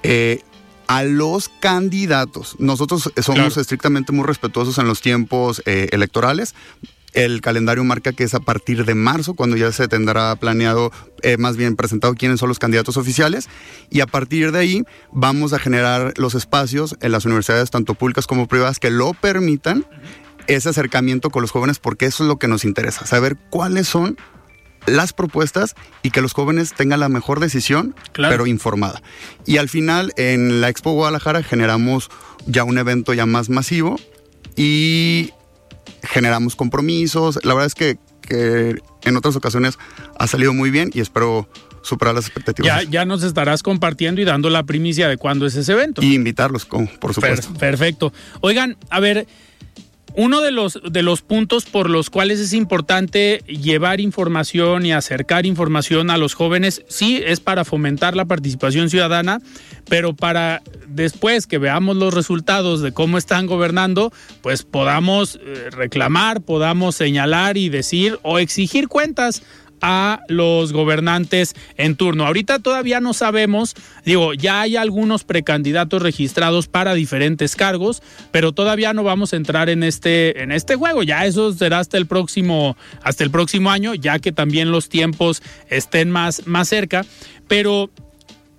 [0.03, 0.41] eh,
[0.87, 2.57] a los candidatos.
[2.59, 6.55] Nosotros somos estrictamente muy respetuosos en los tiempos eh, electorales.
[7.13, 10.91] El calendario marca que es a partir de marzo, cuando ya se tendrá planeado,
[11.23, 13.49] eh, más bien presentado quiénes son los candidatos oficiales.
[13.91, 18.27] Y a partir de ahí vamos a generar los espacios en las universidades, tanto públicas
[18.27, 19.87] como privadas, que lo permitan
[20.47, 24.17] ese acercamiento con los jóvenes, porque eso es lo que nos interesa, saber cuáles son
[24.87, 29.03] las propuestas y que los jóvenes tengan la mejor decisión, pero informada.
[29.47, 32.11] Y al final, en la Expo Guadalajara generamos
[32.47, 33.97] ya un evento ya más masivo
[34.57, 35.31] y
[36.03, 37.39] generamos compromisos.
[37.45, 37.99] La verdad es que,
[39.05, 39.79] en otras ocasiones
[40.19, 41.49] ha salido muy bien y espero
[41.83, 42.85] superar las expectativas.
[42.85, 46.01] Ya, ya nos estarás compartiendo y dando la primicia de cuándo es ese evento.
[46.03, 47.53] Y invitarlos, por supuesto.
[47.55, 48.13] perfecto.
[48.41, 49.27] Oigan, a ver,
[50.15, 55.47] uno de los, de los puntos por los cuales es importante llevar información y acercar
[55.47, 59.41] información a los jóvenes, sí, es para fomentar la participación ciudadana,
[59.89, 64.13] pero para después que veamos los resultados de cómo están gobernando,
[64.43, 69.43] pues podamos eh, reclamar, podamos señalar y decir o exigir cuentas
[69.83, 72.25] a los gobernantes en turno.
[72.25, 73.75] Ahorita todavía no sabemos,
[74.05, 79.69] digo, ya hay algunos precandidatos registrados para diferentes cargos, pero todavía no vamos a entrar
[79.69, 81.03] en este en este juego.
[81.03, 85.43] Ya eso será hasta el próximo hasta el próximo año, ya que también los tiempos
[85.69, 87.05] estén más más cerca,
[87.49, 87.91] pero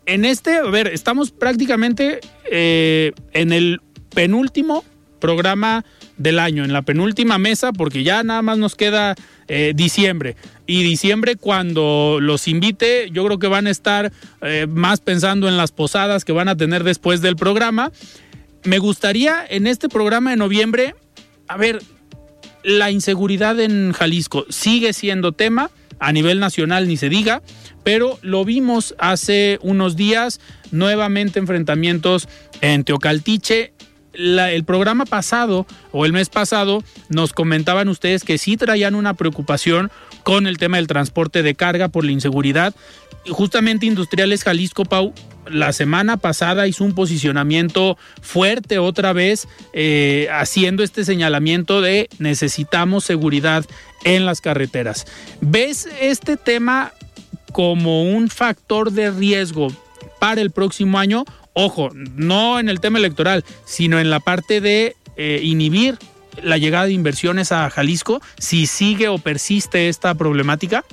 [0.06, 3.82] en este, a ver, estamos prácticamente eh, en el
[4.14, 4.84] penúltimo
[5.20, 5.86] programa
[6.18, 9.16] del año, en la penúltima mesa, porque ya nada más nos queda
[9.47, 10.36] eh, diciembre.
[10.68, 15.58] Y diciembre cuando los invite, yo creo que van a estar eh, más pensando en
[15.58, 17.91] las posadas que van a tener después del programa.
[18.64, 20.95] Me gustaría en este programa de noviembre,
[21.47, 21.82] a ver,
[22.64, 25.70] la inseguridad en Jalisco sigue siendo tema,
[26.00, 27.41] a nivel nacional ni se diga,
[27.84, 30.39] pero lo vimos hace unos días,
[30.72, 32.28] nuevamente enfrentamientos
[32.62, 33.74] en Teocaltiche,
[34.14, 39.91] el programa pasado o el mes pasado nos comentaban ustedes que sí traían una preocupación
[40.24, 42.74] con el tema del transporte de carga por la inseguridad.
[43.30, 45.14] Justamente Industriales Jalisco Pau
[45.49, 53.03] la semana pasada hizo un posicionamiento fuerte otra vez eh, haciendo este señalamiento de necesitamos
[53.03, 53.66] seguridad
[54.03, 55.05] en las carreteras.
[55.41, 56.93] ¿Ves este tema
[57.51, 59.68] como un factor de riesgo
[60.20, 64.95] para el próximo año ojo, no en el tema electoral, sino en la parte de
[65.16, 65.97] eh, inhibir
[66.41, 70.84] la llegada de inversiones a Jalisco, si sigue o persiste esta problemática?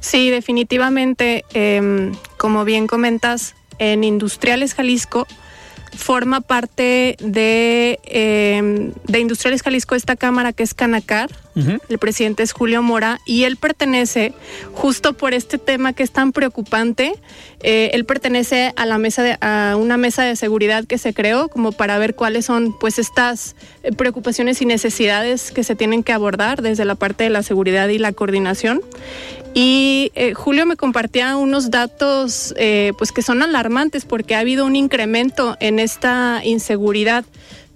[0.00, 5.26] Sí, definitivamente, em, como bien comentas, en Industriales Jalisco
[5.96, 11.30] forma parte de, em, de Industriales Jalisco esta cámara que es Canacar,
[11.88, 14.32] el presidente es Julio Mora y él pertenece,
[14.72, 17.14] justo por este tema que es tan preocupante,
[17.60, 21.48] eh, él pertenece a la mesa de, a una mesa de seguridad que se creó
[21.48, 26.12] como para ver cuáles son pues estas eh, preocupaciones y necesidades que se tienen que
[26.12, 28.80] abordar desde la parte de la seguridad y la coordinación.
[29.60, 32.54] Y eh, Julio me compartía unos datos
[32.96, 37.24] pues que son alarmantes porque ha habido un incremento en esta inseguridad.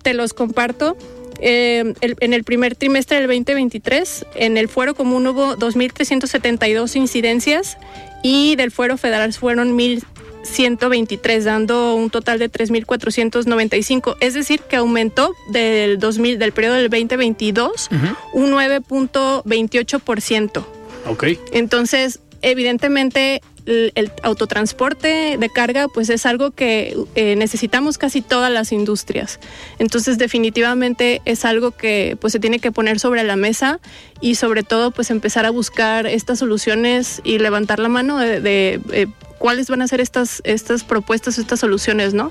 [0.02, 0.96] Te los comparto.
[1.44, 7.78] Eh, en el primer trimestre del 2023, en el fuero común hubo 2.372 incidencias
[8.22, 14.18] y del fuero federal fueron 1.123, dando un total de 3.495.
[14.20, 17.88] Es decir, que aumentó del, 2000, del periodo del 2022
[18.34, 20.64] un 9.28%.
[21.06, 21.24] Ok.
[21.52, 28.72] Entonces, evidentemente el, autotransporte de carga pues es algo que eh, necesitamos casi todas las
[28.72, 29.38] industrias.
[29.78, 33.80] Entonces definitivamente es algo que pues se tiene que poner sobre la mesa
[34.20, 39.06] y sobre todo pues empezar a buscar estas soluciones y levantar la mano de, eh,
[39.38, 42.30] cuáles van a ser estas, estas propuestas, estas soluciones, ¿no?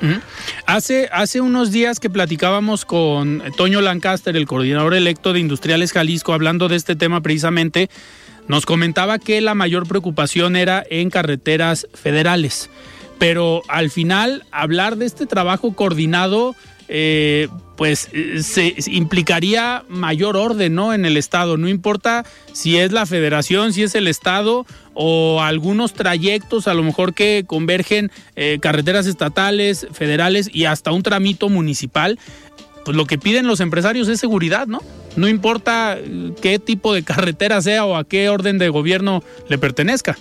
[0.65, 6.32] Hace, hace unos días que platicábamos con Toño Lancaster, el coordinador electo de Industriales Jalisco,
[6.32, 7.89] hablando de este tema precisamente,
[8.48, 12.70] nos comentaba que la mayor preocupación era en carreteras federales.
[13.20, 16.56] Pero al final, hablar de este trabajo coordinado,
[16.88, 18.10] eh, pues
[18.42, 20.94] se implicaría mayor orden ¿no?
[20.94, 21.58] en el Estado.
[21.58, 26.84] No importa si es la federación, si es el Estado o algunos trayectos a lo
[26.84, 32.20] mejor que convergen eh, carreteras estatales, federales y hasta un tramito municipal.
[32.86, 34.82] Pues lo que piden los empresarios es seguridad, ¿no?
[35.16, 35.98] No importa
[36.42, 40.18] qué tipo de carretera sea o a qué orden de gobierno le pertenezca.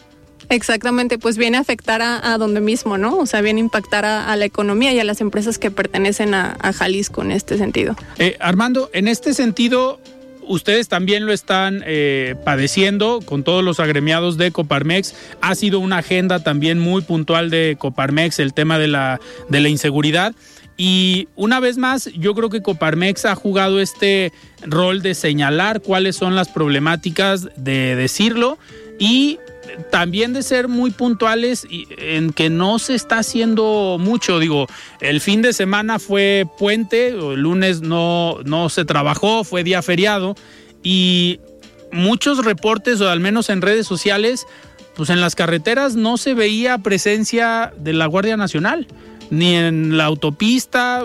[0.50, 3.16] Exactamente, pues viene a afectar a, donde mismo, ¿no?
[3.18, 6.56] O sea, viene a impactar a, la economía y a las empresas que pertenecen a,
[6.72, 7.94] Jalisco en este sentido.
[8.18, 10.00] Eh, Armando, en este sentido,
[10.42, 15.14] ustedes también lo están eh, padeciendo con todos los agremiados de Coparmex.
[15.40, 19.68] Ha sido una agenda también muy puntual de Coparmex el tema de la, de la
[19.68, 20.34] inseguridad.
[20.82, 26.16] Y una vez más, yo creo que Coparmex ha jugado este rol de señalar cuáles
[26.16, 28.56] son las problemáticas, de decirlo
[28.98, 29.38] y
[29.90, 34.38] también de ser muy puntuales en que no se está haciendo mucho.
[34.38, 34.68] Digo,
[35.02, 40.34] el fin de semana fue puente, el lunes no, no se trabajó, fue día feriado
[40.82, 41.40] y
[41.92, 44.46] muchos reportes, o al menos en redes sociales,
[44.96, 48.86] pues en las carreteras no se veía presencia de la Guardia Nacional
[49.30, 51.04] ni en la autopista.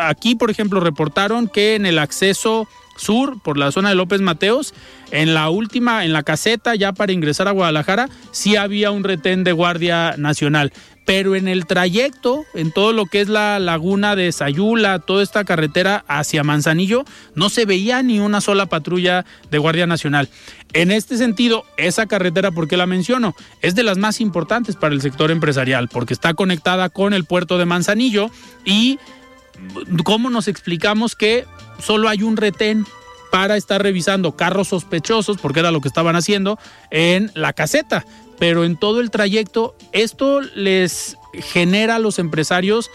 [0.00, 4.74] Aquí, por ejemplo, reportaron que en el acceso sur, por la zona de López Mateos,
[5.10, 9.44] en la última, en la caseta, ya para ingresar a Guadalajara, sí había un retén
[9.44, 10.72] de Guardia Nacional.
[11.08, 15.42] Pero en el trayecto, en todo lo que es la laguna de Sayula, toda esta
[15.44, 20.28] carretera hacia Manzanillo, no se veía ni una sola patrulla de Guardia Nacional.
[20.74, 23.34] En este sentido, esa carretera, ¿por qué la menciono?
[23.62, 27.56] Es de las más importantes para el sector empresarial, porque está conectada con el puerto
[27.56, 28.30] de Manzanillo
[28.66, 28.98] y
[30.04, 31.46] ¿cómo nos explicamos que
[31.82, 32.84] solo hay un retén
[33.30, 36.58] para estar revisando carros sospechosos, porque era lo que estaban haciendo,
[36.90, 38.04] en la caseta.
[38.38, 42.90] Pero en todo el trayecto, esto les genera a los empresarios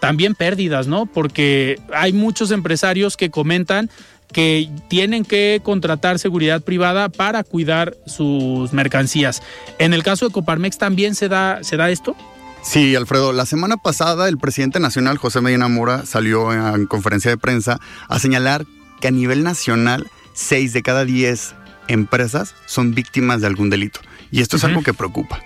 [0.00, 1.06] también pérdidas, ¿no?
[1.06, 3.90] Porque hay muchos empresarios que comentan
[4.32, 9.42] que tienen que contratar seguridad privada para cuidar sus mercancías.
[9.78, 12.14] En el caso de Coparmex también se da, se da esto.
[12.62, 17.38] Sí, Alfredo, la semana pasada el presidente nacional José Medina Mora salió en conferencia de
[17.38, 18.66] prensa a señalar
[19.00, 21.54] que a nivel nacional, 6 de cada 10
[21.86, 24.00] empresas son víctimas de algún delito.
[24.30, 25.40] Y esto es algo que preocupa.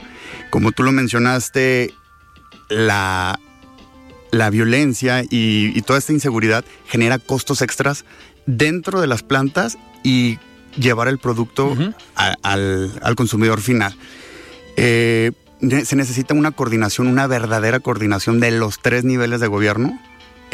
[0.50, 1.94] Como tú lo mencionaste,
[2.68, 3.38] la,
[4.30, 8.04] la violencia y, toda esta inseguridad genera costos extras
[8.46, 10.38] dentro de las plantas y
[10.76, 11.76] llevar el producto
[12.14, 13.94] al, consumidor final.
[14.76, 15.32] Eh,
[15.84, 20.00] se necesita una coordinación, una verdadera coordinación de los tres niveles de gobierno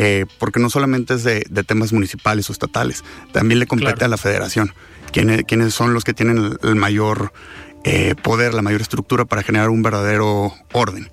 [0.00, 3.02] eh, porque no solamente es de, temas municipales o estatales,
[3.32, 4.72] también le compete a la federación,
[5.10, 7.32] quienes, son los que tienen el, mayor
[7.84, 11.10] eh, poder, la mayor estructura para generar un verdadero orden.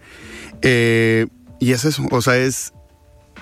[0.62, 1.28] Eh,
[1.60, 2.74] y es eso, o sea, es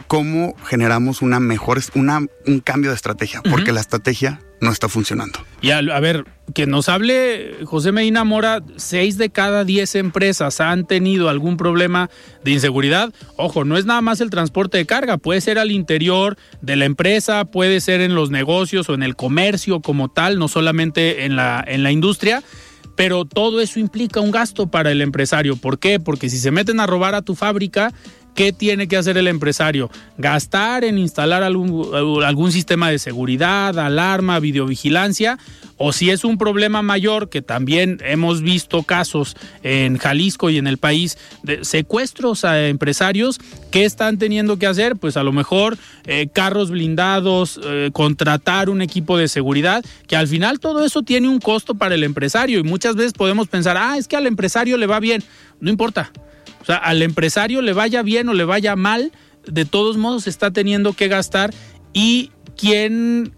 [0.08, 5.40] cómo generamos una mejor, una, un cambio de estrategia, porque la estrategia no está funcionando.
[5.62, 10.86] Y a, ver, que nos hable José Medina Mora, seis de cada diez empresas han
[10.86, 12.10] tenido algún problema
[12.44, 13.14] de inseguridad.
[13.36, 16.86] Ojo, no es nada más el transporte de carga, puede ser al interior de la
[16.86, 21.36] empresa, puede ser en los negocios o en el comercio como tal, no solamente en
[21.36, 22.42] la, en la industria.
[22.96, 25.56] Pero todo eso implica un gasto para el empresario.
[25.56, 26.00] ¿Por qué?
[26.00, 27.94] Porque si se meten a robar a tu fábrica,
[28.36, 29.92] ¿Qué tiene que hacer el empresario?
[30.18, 35.38] Gastar en instalar algún, sistema de seguridad, alarma, videovigilancia,
[35.78, 40.66] o si es un problema mayor, que también hemos visto casos en Jalisco y en
[40.66, 44.96] el país de secuestros a empresarios, ¿qué están teniendo que hacer?
[44.96, 50.28] Pues a lo mejor eh, carros blindados, eh, contratar un equipo de seguridad, que al
[50.28, 53.98] final todo eso tiene un costo para el empresario y muchas veces podemos pensar, ah,
[53.98, 55.24] es que al empresario le va bien,
[55.60, 56.12] no importa.
[56.64, 59.12] O sea, al empresario le vaya bien o le vaya mal,
[59.46, 61.54] de todos modos está teniendo que gastar
[61.92, 63.34] y quién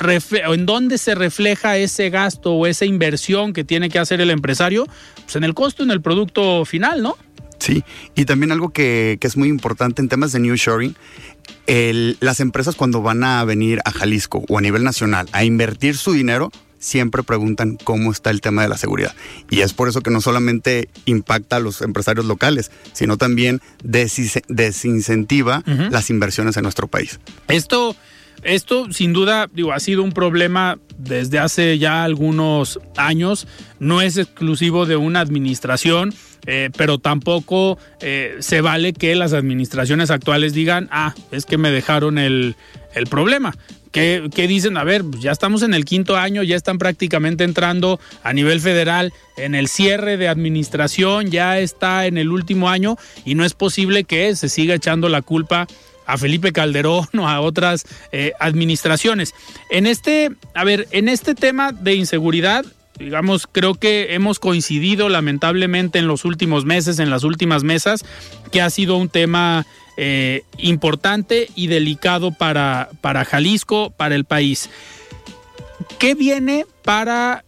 [0.00, 4.86] en dónde se refleja ese gasto o esa inversión que tiene que hacer el empresario,
[5.24, 7.18] pues en el costo, en el producto final, ¿no?
[7.58, 10.96] Sí, y también algo que, es muy importante en temas de New Shoring,
[12.20, 16.12] las empresas cuando van a venir a Jalisco o a nivel nacional a invertir su
[16.12, 16.50] dinero,
[16.80, 19.14] siempre preguntan cómo está el tema de la seguridad.
[19.50, 25.62] Y es por eso que no solamente impacta a los empresarios locales, sino también desincentiva
[25.90, 27.20] las inversiones en nuestro país.
[27.46, 27.94] Esto,
[28.42, 33.46] esto sin duda digo, ha sido un problema desde hace ya algunos años,
[33.78, 36.12] no es exclusivo de una administración.
[36.46, 41.70] Eh, pero tampoco eh, se vale que las administraciones actuales digan, ah, es que me
[41.70, 42.56] dejaron el,
[42.94, 43.54] el problema
[43.92, 48.32] que, dicen, a ver, ya estamos en el quinto año, ya están prácticamente entrando a
[48.32, 53.44] nivel federal en el cierre de administración, ya está en el último año y no
[53.44, 55.66] es posible que se siga echando la culpa
[56.06, 59.34] a Felipe Calderón o a otras eh, administraciones.
[59.70, 62.64] En este, a ver, en este tema de inseguridad,
[62.98, 68.04] digamos, creo que hemos coincidido lamentablemente en los últimos meses, en las últimas mesas,
[68.52, 69.66] que ha sido un tema
[69.96, 74.70] eh, importante y delicado para, para Jalisco, para el país.
[75.98, 77.44] ¿Qué viene para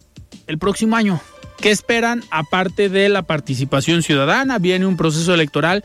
[0.47, 1.21] el próximo año?
[1.59, 4.59] ¿Qué esperan aparte de la participación ciudadana?
[4.59, 5.83] Viene un proceso electoral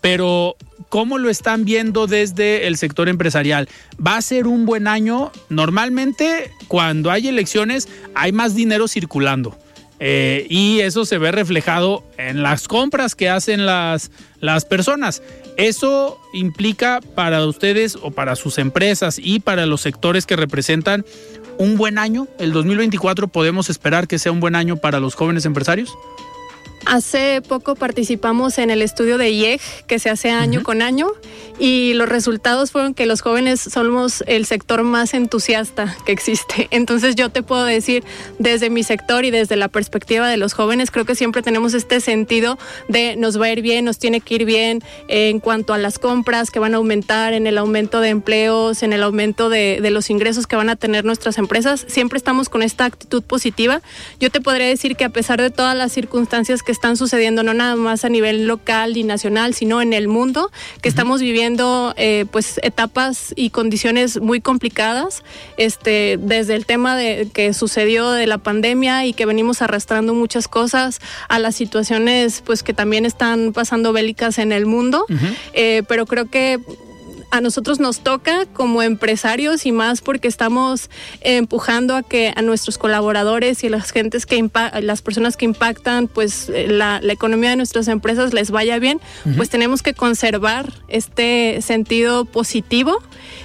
[0.00, 0.56] pero
[0.88, 3.68] ¿cómo lo están viendo desde el sector empresarial?
[4.04, 5.32] ¿Va a ser un buen año?
[5.48, 9.58] Normalmente cuando hay elecciones hay más dinero circulando.
[10.00, 15.22] Eh, y eso se ve reflejado en las compras que hacen las, las personas.
[15.58, 21.04] Eso implica para ustedes o para sus empresas y para los sectores que representan
[21.58, 22.28] un buen año.
[22.38, 25.92] ¿El 2024 podemos esperar que sea un buen año para los jóvenes empresarios?
[26.86, 31.08] Hace poco participamos en el estudio de IEG que se hace año con año
[31.58, 36.68] y los resultados fueron que los jóvenes somos el sector más entusiasta que existe.
[36.70, 38.04] Entonces yo te puedo decir
[38.38, 42.00] desde mi sector y desde la perspectiva de los jóvenes, creo que siempre tenemos este
[42.00, 42.58] sentido
[42.88, 45.98] de nos va a ir bien, nos tiene que ir bien en cuanto a las
[45.98, 49.90] compras que van a aumentar, en el aumento de empleos, en el aumento de, de
[49.90, 51.84] los ingresos que van a tener nuestras empresas.
[51.88, 53.82] Siempre estamos con esta actitud positiva.
[54.20, 57.54] Yo te podría decir que a pesar de todas las circunstancias que están sucediendo, no
[57.54, 62.24] nada más a nivel local y nacional, sino en el mundo, que estamos viviendo eh,
[62.30, 65.24] pues etapas y condiciones muy complicadas,
[65.56, 70.46] este, desde el tema de que sucedió de la pandemia y que venimos arrastrando muchas
[70.46, 75.04] cosas a las situaciones pues que también están pasando bélicas en el mundo,
[75.54, 76.60] eh, pero creo que
[77.30, 82.78] a nosotros nos toca como empresarios y más porque estamos empujando a que a nuestros
[82.78, 84.48] colaboradores y las gentes que
[84.80, 89.00] las personas que impactan pues eh, la, economía de nuestras empresas les vaya bien,
[89.36, 93.02] pues tenemos que conservar este sentido positivo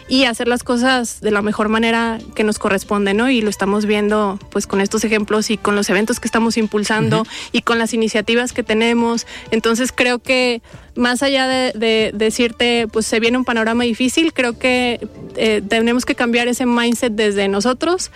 [0.08, 3.30] y hacer las cosas de la mejor manera que nos corresponde, ¿no?
[3.30, 7.26] Y lo estamos viendo pues con estos ejemplos y con los eventos que estamos impulsando
[7.52, 9.26] y con las iniciativas que tenemos.
[9.52, 10.62] Entonces creo que
[10.96, 16.16] más allá de, decirte, pues se viene un panorama difícil, creo que eh, tenemos que
[16.16, 18.12] cambiar ese mindset desde nosotros,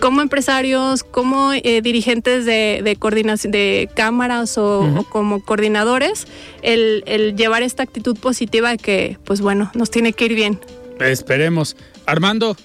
[0.00, 6.26] como empresarios, como eh, dirigentes de, coordinación de cámaras o, como coordinadores,
[6.62, 10.58] el, el, llevar esta actitud positiva de que, pues bueno, nos tiene que ir bien.
[11.00, 11.76] Esperemos.
[12.06, 12.56] Armando,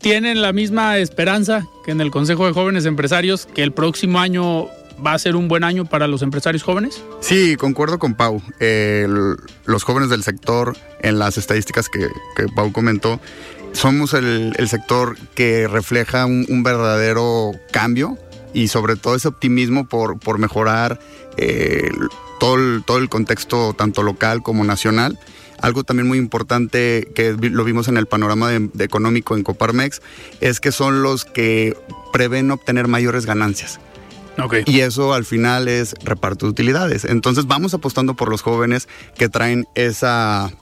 [0.00, 4.68] ¿tienen la misma esperanza que en el Consejo de Jóvenes Empresarios que el próximo año
[5.04, 7.02] va a ser un buen año para los empresarios jóvenes?
[7.20, 8.42] Sí, concuerdo con Pau.
[9.66, 12.08] los jóvenes del sector, en las estadísticas que,
[12.54, 13.20] Pau comentó,
[13.72, 18.18] somos el, sector que refleja un, verdadero cambio
[18.54, 20.98] y sobre todo ese optimismo por, mejorar
[21.36, 21.90] eh,
[22.40, 25.18] todo, el, todo el contexto tanto local como nacional.
[25.60, 30.02] Algo también muy importante que lo vimos en el panorama de, económico en Coparmex
[30.40, 31.76] es que son los que
[32.12, 33.80] prevén obtener mayores ganancias.
[34.66, 37.04] Y eso al final es reparto de utilidades.
[37.04, 38.86] Entonces vamos apostando por los jóvenes
[39.16, 40.52] que traen esa,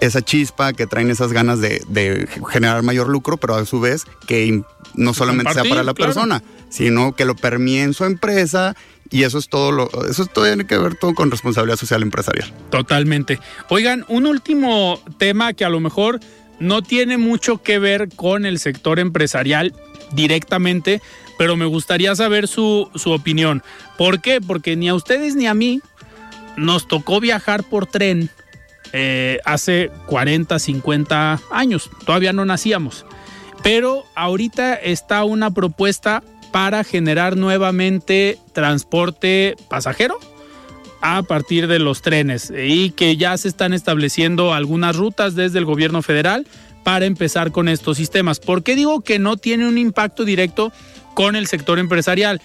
[0.00, 4.62] esa chispa, que traen esas ganas de, generar mayor lucro, pero a su vez que
[4.94, 8.76] no solamente sea para la persona, sino que lo permee en su empresa
[9.10, 12.52] y eso es todo lo, eso tiene que ver todo con responsabilidad social empresarial.
[12.70, 13.38] Totalmente.
[13.68, 16.20] Oigan, un último tema que a lo mejor
[16.60, 19.74] no tiene mucho que ver con el sector empresarial
[20.12, 21.00] directamente,
[21.38, 23.62] pero me gustaría saber su, su opinión.
[23.98, 24.40] ¿Por qué?
[24.40, 25.80] Porque ni a ustedes ni a mí
[26.56, 28.30] nos tocó viajar por tren
[28.92, 31.90] eh, hace 40, 50 años.
[32.04, 33.06] Todavía no nacíamos.
[33.62, 40.18] Pero ahorita está una propuesta para generar nuevamente transporte pasajero
[41.00, 45.64] a partir de los trenes y que ya se están estableciendo algunas rutas desde el
[45.64, 46.46] gobierno federal
[46.84, 48.40] para empezar con estos sistemas.
[48.40, 50.72] ¿Por qué digo que no tiene un impacto directo
[51.14, 52.40] con el sector empresarial?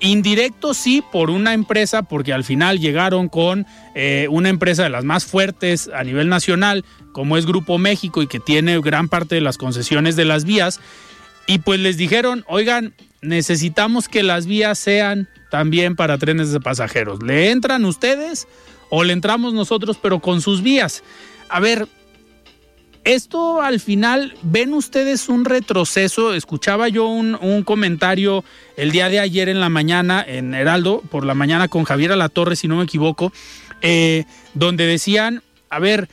[0.00, 5.04] Indirecto sí por una empresa, porque al final llegaron con eh, una empresa de las
[5.04, 9.40] más fuertes a nivel nacional, como es Grupo México y que tiene gran parte de
[9.40, 10.80] las concesiones de las vías,
[11.48, 17.22] y pues les dijeron, oigan, necesitamos que las vías sean también para trenes de pasajeros.
[17.22, 18.46] ¿Le entran ustedes
[18.90, 21.02] o le entramos nosotros pero con sus vías?
[21.48, 21.88] A ver,
[23.04, 26.34] esto al final, ¿ven ustedes un retroceso?
[26.34, 28.44] Escuchaba yo un, comentario
[28.76, 32.56] el día de ayer en la mañana en Heraldo, por la mañana con Javier Alatorre,
[32.56, 33.32] si no me equivoco,
[33.80, 36.08] eh, donde decían, a ver,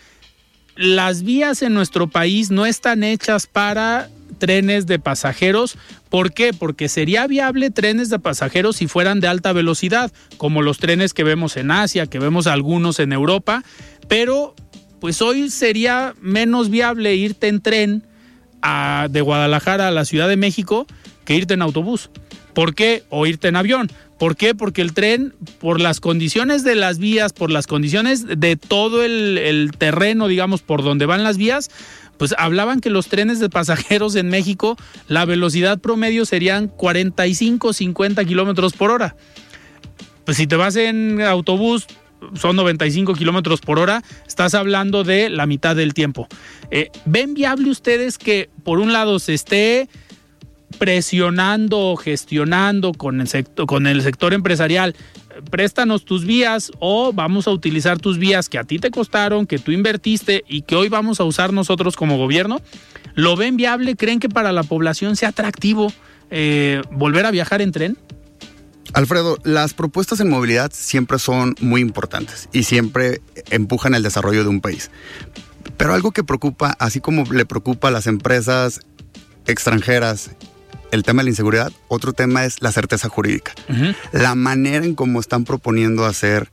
[0.75, 5.77] las vías en nuestro país no están hechas para trenes de pasajeros.
[6.09, 6.53] ¿Por qué?
[6.53, 11.23] Porque sería viable trenes de pasajeros si fueran de alta velocidad, como los trenes que
[11.23, 13.63] vemos en Asia, que vemos algunos en Europa,
[14.07, 14.55] pero
[14.99, 18.03] pues hoy sería menos viable irte en tren
[18.61, 20.87] a, de Guadalajara a la Ciudad de México
[21.25, 22.09] que irte en autobús.
[22.53, 23.03] ¿Por qué?
[23.09, 23.91] O irte en avión.
[24.17, 24.55] ¿Por qué?
[24.55, 29.37] Porque el tren, por las condiciones de las vías, por las condiciones de todo el,
[29.37, 31.69] el terreno, digamos, por donde van las vías,
[32.17, 38.25] pues hablaban que los trenes de pasajeros en México, la velocidad promedio serían 45, 50
[38.25, 39.15] kilómetros por hora.
[40.25, 41.87] Pues si te vas en autobús,
[42.33, 46.27] son 95 kilómetros por hora, estás hablando de la mitad del tiempo.
[46.71, 49.89] Eh, ¿Ven viable ustedes que, por un lado, se esté
[50.79, 54.95] presionando, gestionando con el, sector, con el sector empresarial,
[55.49, 59.59] préstanos tus vías o vamos a utilizar tus vías que a ti te costaron, que
[59.59, 62.61] tú invertiste y que hoy vamos a usar nosotros como gobierno?
[63.13, 63.95] ¿Lo ven viable?
[63.95, 65.91] ¿Creen que para la población sea atractivo
[66.31, 67.97] eh, volver a viajar en tren?
[68.93, 74.49] Alfredo, las propuestas en movilidad siempre son muy importantes y siempre empujan el desarrollo de
[74.49, 74.89] un país.
[75.77, 78.79] Pero algo que preocupa, así como le preocupa a las empresas
[79.47, 80.31] extranjeras
[80.91, 83.53] el tema de la inseguridad, otro tema es la certeza jurídica.
[84.11, 86.49] La manera en cómo están proponiendo hacer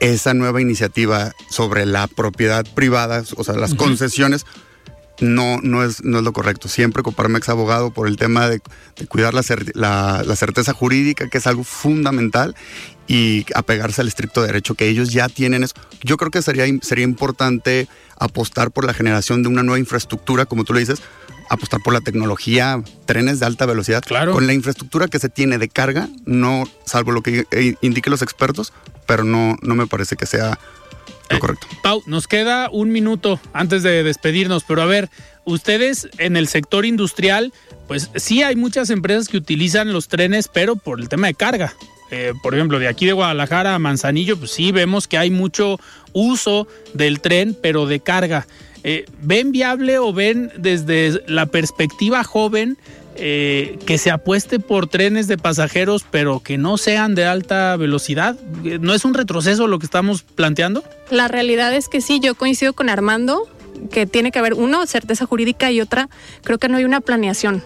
[0.00, 4.44] esa nueva iniciativa sobre la propiedad privada, o sea, las concesiones,
[5.20, 6.68] no, no, es, no es lo correcto.
[6.68, 8.60] Siempre Coparmex abogado por el tema de,
[9.08, 9.42] cuidar la,
[10.24, 12.56] la, certeza jurídica, que es algo fundamental,
[13.06, 15.62] y apegarse al estricto derecho que ellos ya tienen.
[15.62, 15.74] Eso.
[16.02, 17.88] Yo creo que sería, sería importante
[18.18, 21.00] apostar por la generación de una nueva infraestructura, como tú le dices,
[21.48, 24.02] apostar por la tecnología, trenes de alta velocidad.
[24.02, 24.32] Claro.
[24.32, 28.22] Con la infraestructura que se tiene de carga, no, salvo lo que eh, indiquen los
[28.22, 28.72] expertos,
[29.06, 30.58] pero no, no me parece que sea
[31.30, 31.66] lo eh, correcto.
[31.82, 35.10] Pau, nos queda un minuto antes de despedirnos, pero a ver,
[35.44, 37.52] ustedes en el sector industrial,
[37.88, 41.74] pues sí hay muchas empresas que utilizan los trenes, pero por el tema de carga.
[42.10, 45.80] Eh, por ejemplo, de aquí de Guadalajara a Manzanillo, pues sí vemos que hay mucho
[46.12, 48.46] uso del tren, pero de carga.
[48.84, 52.76] Eh, ¿Ven viable o ven desde la perspectiva joven
[53.14, 58.36] eh, que se apueste por trenes de pasajeros, pero que no sean de alta velocidad?
[58.80, 60.82] ¿No es un retroceso lo que estamos planteando?
[61.10, 63.48] La realidad es que sí, yo coincido con Armando
[63.90, 66.08] que tiene que haber, uno, certeza jurídica y otra,
[66.42, 67.62] creo que no hay una planeación.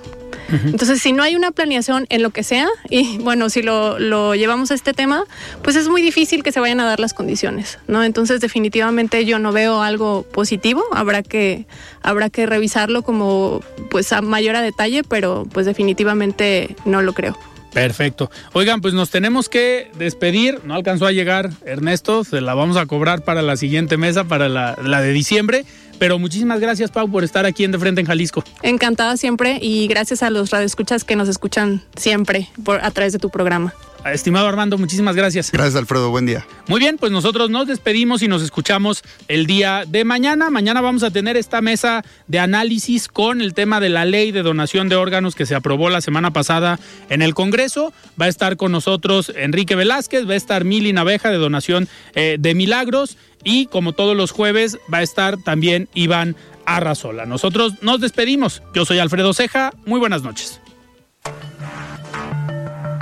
[0.49, 4.35] Entonces, si no hay una planeación en lo que sea, y bueno, si lo, lo,
[4.35, 5.25] llevamos a este tema,
[5.63, 8.05] pues es muy difícil que se vayan a dar las condiciones, ¿no?
[8.05, 11.67] Entonces, definitivamente yo no veo algo positivo, habrá que,
[12.03, 17.37] habrá que revisarlo como pues a mayor a detalle, pero pues definitivamente no lo creo.
[17.77, 18.31] Perfecto.
[18.55, 20.61] Oigan, pues nos tenemos que despedir.
[20.65, 24.49] No alcanzó a llegar Ernesto, se la vamos a cobrar para la siguiente mesa, para
[24.49, 25.67] la, la de diciembre.
[25.99, 28.45] Pero muchísimas gracias, Pau, por estar aquí en De Frente en Jalisco.
[28.63, 33.19] Encantada siempre y gracias a los radioescuchas que nos escuchan siempre por, a través de
[33.19, 33.75] tu programa.
[34.13, 35.51] Estimado Armando, muchísimas gracias.
[35.51, 36.11] Gracias, Alfredo.
[36.11, 36.47] Buen día.
[36.69, 40.51] Muy bien, pues nosotros nos despedimos y nos escuchamos el día de mañana.
[40.51, 44.43] Mañana vamos a tener esta mesa de análisis con el tema de la ley de
[44.43, 46.79] donación de órganos que se aprobó la semana pasada
[47.09, 47.93] en el Congreso.
[48.21, 52.37] Va a estar con nosotros Enrique Velázquez, va a estar Mili Naveja de donación eh,
[52.39, 57.27] de milagros y como todos los jueves va a estar también Iván Arrazola.
[57.27, 58.63] Nosotros nos despedimos.
[58.75, 59.73] Yo soy Alfredo Ceja.
[59.85, 60.61] Muy buenas noches.